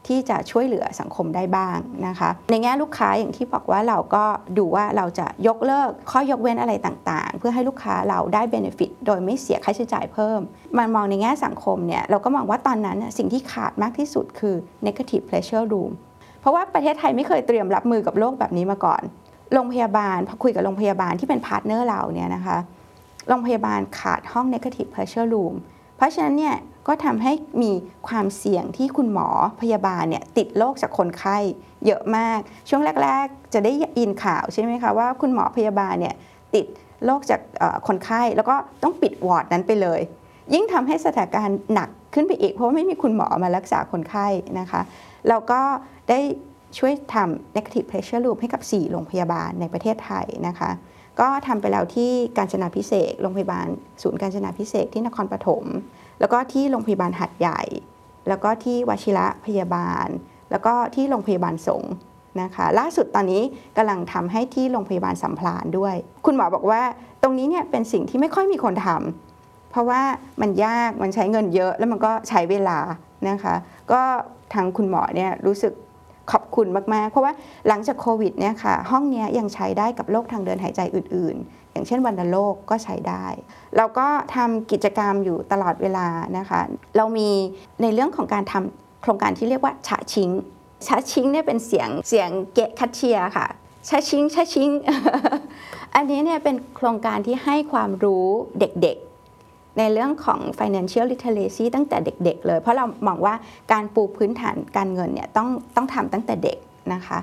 [0.08, 1.78] ที่จะช่วยเหลือสังคมได้บ้าง
[2.08, 4.24] นะคะ ในแง่ลูกค้าอย่างที่บอกว่าเราก็
[4.58, 10.40] ดูว่าเราจะยกเลิกข้อยกเว้นอะไรต่างๆ เพื่อให้ลูกค้าเราได้ benefit โดยไม่เสียค่าใช้จ่ายเพิ่ม
[10.78, 15.92] มันมองในแง่สังคมเนี่ยเราก็มองว่าตอนนั้นสิ่งที่ขาดมากที่สุดคือ negative pressure room
[16.42, 19.02] เพราะว่าประเทศไทยไม่เคยเตรียมรับมือกับโรคแบบนี้มาก่อน
[19.54, 22.58] โรงพยาบาลพอคุยกับโรงพยาบาลที่เป็น partner เราเนี่ยนะคะ
[23.28, 25.56] โรงพยาบาลขาดห้อง negative pressure room
[25.98, 26.56] เพราะฉะนั้นเนี่ย
[26.88, 27.72] ก็ทำให้มี
[28.08, 29.28] ความเสี่ยงที่คุณหมอ
[29.62, 31.38] พยาบาลเนี่ยติดโรคจากคนไข้
[31.86, 36.16] เยอะมาก ช่วงแรก ๆ จะได้ยินข่าวใช่ไหมคะว่าคุณหมอพยาบาลเนี่ย
[36.56, 36.66] ติด
[37.06, 37.42] โรคจาก
[37.88, 40.02] คนไข้แล้วก็ต้องปิดวอร์ดนั้นไปเลย
[40.54, 44.28] ยิ่งทำให้สถานการณ์หนักขึ้นไปอีก เพราะว่าไม่มีคุณหมอมารักษาคนไข้
[44.60, 44.82] นะคะ
[45.30, 45.62] แล้วก็
[46.10, 46.20] ได้
[46.78, 50.72] ช่วยทำ negative pressure loop ให้กับ 4 โรงพยาบาลในประเทศไทยนะคะ
[51.20, 53.68] ก็ทำไปแล้วที่การจนาพิเศษ โรงพยาบาล
[54.02, 55.64] ศูนย์การจนาพิเศษที่นครปฐม
[56.24, 57.62] แล้วก็ที่โรงพยาบาลหัดใหญ่
[58.28, 60.08] แล้วก็ที่วชิระพยาบาล
[60.52, 61.94] แล้วก็ที่โรงพยาบาลสงฆ์
[62.42, 63.42] นะคะล่าสุดตอนนี้
[63.78, 65.96] กำลังทำให้ที่โรงพยาบาลสัมพลานด้วย
[66.26, 66.82] คุณหมอบอกว่า
[67.24, 70.02] ตรงนี้เนี่ยเป็นสิ่งที่ไม่ค่อยมีคนทำเพราะว่า
[70.42, 72.80] มันยากมันใช้เงินเยอะแล้วมันก็ใช้เวลา
[73.30, 73.56] นะคะ
[73.92, 74.02] ก็
[74.54, 75.74] ทางคุณหมอเนี่ยรู้สึก
[76.32, 77.34] ขอบคุณมาก ๆ เพราะว่า
[77.68, 83.26] หลังจากโควิดเนี่ยค่ะห้องนี้ยยังใช้ได้กับโรคทางเดินหายใจอื่น ๆ อย่างเช่นวัณโรคก็ใช้ได้
[83.78, 86.08] เราก็ทำกิจกรรมอยู่ตลอดเวลา
[86.38, 86.62] นะคะ
[86.98, 87.30] เรามี
[87.82, 90.30] ในเรื่องของการทำโครงการที่เรียกว่าฉะชิง
[90.88, 93.48] ชะชิงเนี่ยเป็นเสียงเสียงเกะคัตเชียค่ะ
[93.90, 94.70] ชะชิงชะชิง
[95.96, 98.28] อันนี้เนี่ยเป็นโครงการที่ให้ความรู้
[98.60, 103.36] เด็กๆ ในเรื่องของ financial literacy ตั้งแต่เด็กๆ เลย เพราะเรามองว่า
[103.72, 106.58] การปูพื้นฐานการเงินเนี่ยต้องต้องทำตั้งแต่เด็ก
[106.94, 107.20] นะคะ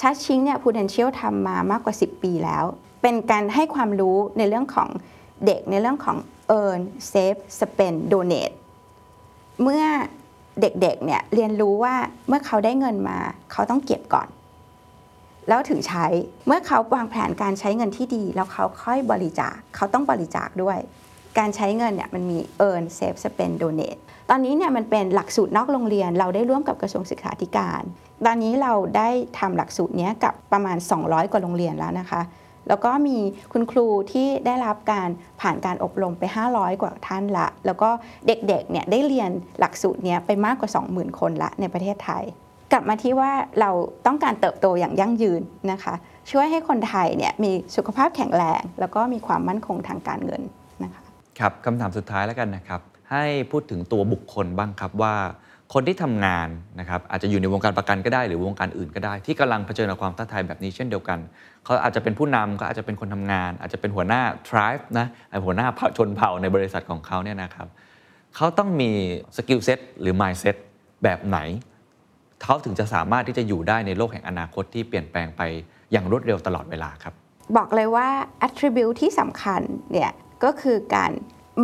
[0.00, 2.64] ชาชิงเนี่ย Prudential ทำมามากกว่า 10 ปีแล้ว
[3.02, 4.88] เป็นการให้ความรู้ในเรื่องของ
[5.46, 6.16] เด็กในเรื่องของ
[6.58, 6.80] earn
[7.10, 8.54] save spend donate
[9.62, 9.84] เมื่อ
[10.60, 11.94] เด็กๆเนี่ยเรียนรู้ว่า
[12.28, 13.18] เมื่อเขาได้เงินมา
[13.52, 14.28] เขาต้องเก็บก่อน
[15.48, 16.06] แล้วถึงใช้
[16.46, 20.78] เมื่อเขาวางแผนการใช้เงินที่ดี แล้วเขาค่อยบริจาคเขาต้องบริจาคด้วย
[21.38, 27.82] การใช้เงินเนี่ยมันมี earn save spend donate ตอนนี้เนี่ยมันเป็นหลักสูตรนอกโรงเรียน เราได้ร่วมกับกระทรวงศึกษาธิการ
[28.26, 32.20] ตอนนี้เราได้ทำหลักสูตรนี้กับประมาณ 200 กว่าโรงเรียนแล้วนะคะ
[32.70, 33.18] แล้วก็มี
[33.52, 35.08] คุณครูที่ได้รับการ
[35.40, 37.90] ผ่านการอบรมไป 500 กว่าท่านละ แล้วก็
[38.26, 42.24] เด็กๆเนี่ยได้เรียนหลักสูตรเนี้ยไปมากกว่า 20,000 คนละในประเทศไทย
[42.72, 43.70] กลับมาที่ว่าเรา
[44.06, 45.42] ต้องการเติบโตอย่างยั่งยืน
[45.72, 45.94] นะคะ
[46.30, 50.42] ช่วยให้คนไทยเนี่ยมีสุขภาพแข็งแรง แล้วก็มีความมั่นคงทางการเงิน
[50.82, 51.02] นะคะ
[51.38, 55.14] ครับคำถามสุดท้ายแล้วกันนะครับ ให้พูดถึงตัวบุคคลบ้างครับว่า
[55.74, 56.48] คนที่ทำงาน
[56.80, 61.18] นะครับอาจจะอยู่ในวงการประกันก็ได้หรือวงการอื่นก็ได้ ที่กำลังเผชิญกับความท้าทายแบบนี้เช่นเดียวกัน
[61.64, 65.66] เขาอาจจะเป็นผู้นำเขาอาจจะเป็นคนทำงาน อาจจะเป็นหัวหน้า tribe นะไอ้หัวหน้า
[65.96, 67.68] ชนเผ่าในบริษัทของเขาเนี่ยนะครับ
[68.36, 68.90] เขาต้องมี
[69.36, 70.56] skill set หรือ mindset
[71.02, 71.38] แบบไหน
[72.42, 75.42] เขาถึงจะสามารถที่จะอยู่ได้ในโลกแห่งอนาคตที่เปลี่ยนแปลงไป
[75.92, 77.14] อย่างรวดเร็วตลอดเวลาครับ
[77.56, 78.08] บอกเลยว่า
[78.46, 79.62] attribute ที่สำคัญ
[79.92, 80.10] เนี่ย
[80.44, 81.12] ก็คือการ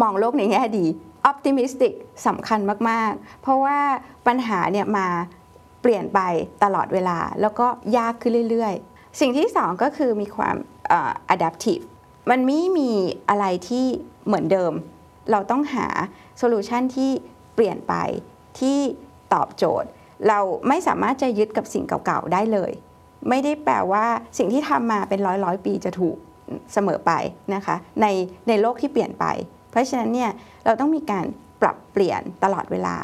[0.01, 0.87] มองโลกในแง่ดี
[1.31, 1.93] optimistic
[2.27, 2.61] สำคัญ
[2.91, 3.79] มาก ๆ เพราะว่า
[4.27, 5.09] ปัญหาเนี่ยมา
[5.83, 6.21] เปลี่ยนไป
[6.65, 7.67] ตลอดเวลา แล้วก็
[7.97, 10.57] ยากขึ้นเรื่อย ๆ สิ่งที่สองก็คือมีความ
[10.93, 11.85] อ่อ adaptive
[12.31, 12.91] มันไม่มี
[13.29, 13.87] อะไรที่
[14.27, 14.73] เหมือนเดิม
[15.31, 15.87] เราต้องหา
[16.39, 17.11] โซลูชันที่
[17.55, 17.95] เปลี่ยนไป
[18.61, 18.79] ที่
[19.35, 19.89] ตอบโจทย์
[20.29, 22.73] เราไม่สามารถจะยึดกับสิ่งเก่าๆได้เลย
[23.29, 24.05] ไม่ได้แปลว่า
[24.39, 26.17] สิ่งที่ทำมาเป็นร้อยร้อยๆปีจะถูก
[26.73, 27.13] เสมอไป
[27.55, 28.07] นะคะใน
[28.49, 29.27] ในโลกที่เปลี่ยนไป
[29.77, 30.31] ราะฉะนั้นเนี่ย
[30.65, 31.25] เราต้องมีการ
[31.63, 32.97] ปรับเปลี่ยนตลอดเวลา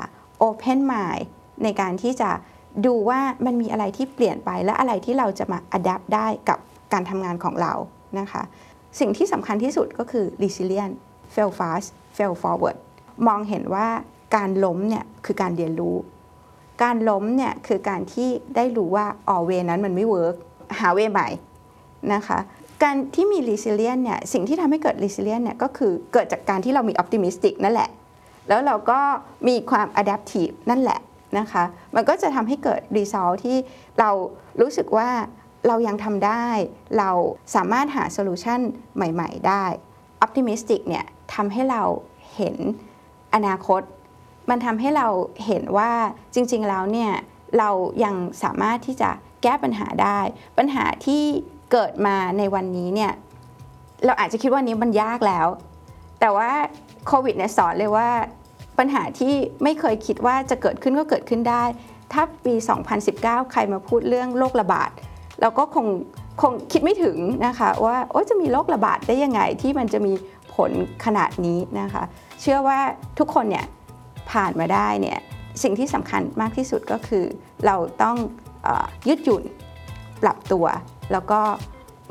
[0.42, 1.24] Open Mind
[1.64, 2.30] ในการที่จะ
[2.86, 6.58] ดูว่ามันมีอะไรที่เปลี่ยนไปและอะไรที่เราจะมา adapt ได้กับ
[6.92, 7.72] การทำงานของเรา
[8.18, 8.42] นะคะ
[9.00, 10.94] สิ่งที่สำคัญที่สุดก็คือ resilient
[11.34, 12.78] fail fast fail forward
[13.26, 13.88] มองเห็นว่า
[14.36, 15.96] การล้มเนี่ยคือการเรียนรู้
[16.82, 20.34] การล้มเนี่ยคือการที่ได้รู้ว่าออเวนั้นมันไม่เวิร์ก
[20.78, 21.28] หาเวใหม่
[22.14, 22.38] นะคะ
[22.82, 27.90] การที่มี resilient เนี่ยสิ่งที่ทำให้เกิด resilient เนี่ยก็คือเกิดจากการที่เรามี optimistic นั่นแหละ
[28.48, 29.00] แล้วเราก็
[29.48, 31.00] มีความ adaptive นั่นแหละ
[31.38, 31.64] นะคะ
[31.94, 33.56] มันก็จะทำให้เกิด result ที่
[33.98, 34.10] เรา
[34.60, 35.10] รู้สึกว่า
[35.66, 36.46] เรายังทำได้
[36.98, 37.10] เรา
[37.54, 38.60] สามารถหา solution
[38.96, 39.64] ใหม่ ๆ ได้
[40.24, 41.04] optimistic เนี่ย
[41.34, 41.82] ทำให้เรา
[42.36, 42.56] เห็น
[43.34, 43.82] อนาคต
[44.50, 45.08] มันทำให้เรา
[45.46, 45.92] เห็นว่า
[46.34, 47.12] จริง ๆ แล้วเนี่ย
[47.58, 47.70] เรา
[48.04, 49.10] ยังสามารถที่จะ
[49.42, 50.18] แก้ปัญหาได้
[50.58, 51.24] ปัญหาที่
[51.72, 53.12] เกิดมาในวันนี้เนี่ย
[54.04, 55.46] เราอาจจะคิดว่านี้มันยากแล้ว
[56.20, 56.50] แต่ว่า
[57.06, 58.08] โควิดเนี่ยสอนเลยว่า
[58.78, 61.64] ปัญหาที่ไม่เคยคิดว่าจะเกิดขึ้นก็เกิดขึ้นได้
[62.12, 62.54] ถ้าปี
[63.02, 64.90] 2019 ใครมาพูดเรื่องโรคระบาด
[65.40, 65.86] เราก็คง
[66.42, 67.16] คงคิดไม่ถึง
[67.46, 70.12] นะคะว่าโอ้จะมีโรคระบาดได้ยังไงที่มันจะมี
[70.54, 70.70] ผล
[71.04, 72.02] ขนาดนี้นะคะ
[72.40, 72.78] เชื่อว่า
[73.18, 73.66] ทุกคนเนี่ย
[74.30, 75.18] ผ่านมาได้เนี่ย
[75.62, 77.24] สิ่งที่สำคัญมากที่สุดก็คือ
[77.66, 78.16] เราต้อง
[78.66, 78.68] อ
[79.08, 79.42] ยืดหยุ่น
[80.22, 80.66] ปรับตัว
[81.12, 81.40] แล้วก็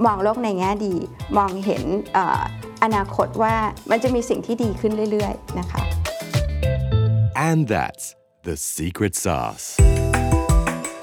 [0.06, 0.96] มองโลกในแง่ดี
[1.38, 1.84] มองเห็น
[2.14, 2.42] เอ่อ
[2.84, 3.56] อนาคตว่า
[3.90, 5.82] มันจะมีสิ่งที่ดีขึ้นเรื่อยๆนะคะ
[7.50, 8.06] And that's
[8.48, 9.68] the secret sauce.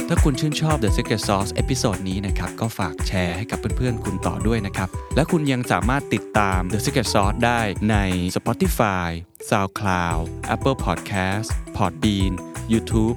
[0.09, 7.97] ถ้าคุณชื่นชอบ The Secret Sauce episode นี้นะครับ ก็ฝากแชร์ให้กับเพื่อนๆ คุณต่อด้วยนะครับ และคุณยังสามารถติดตาม The Secret Sauce ได้ใน
[8.37, 9.09] Spotify,
[9.49, 10.23] SoundCloud,
[10.55, 12.33] Apple Podcast, Podbean,
[12.73, 13.17] YouTube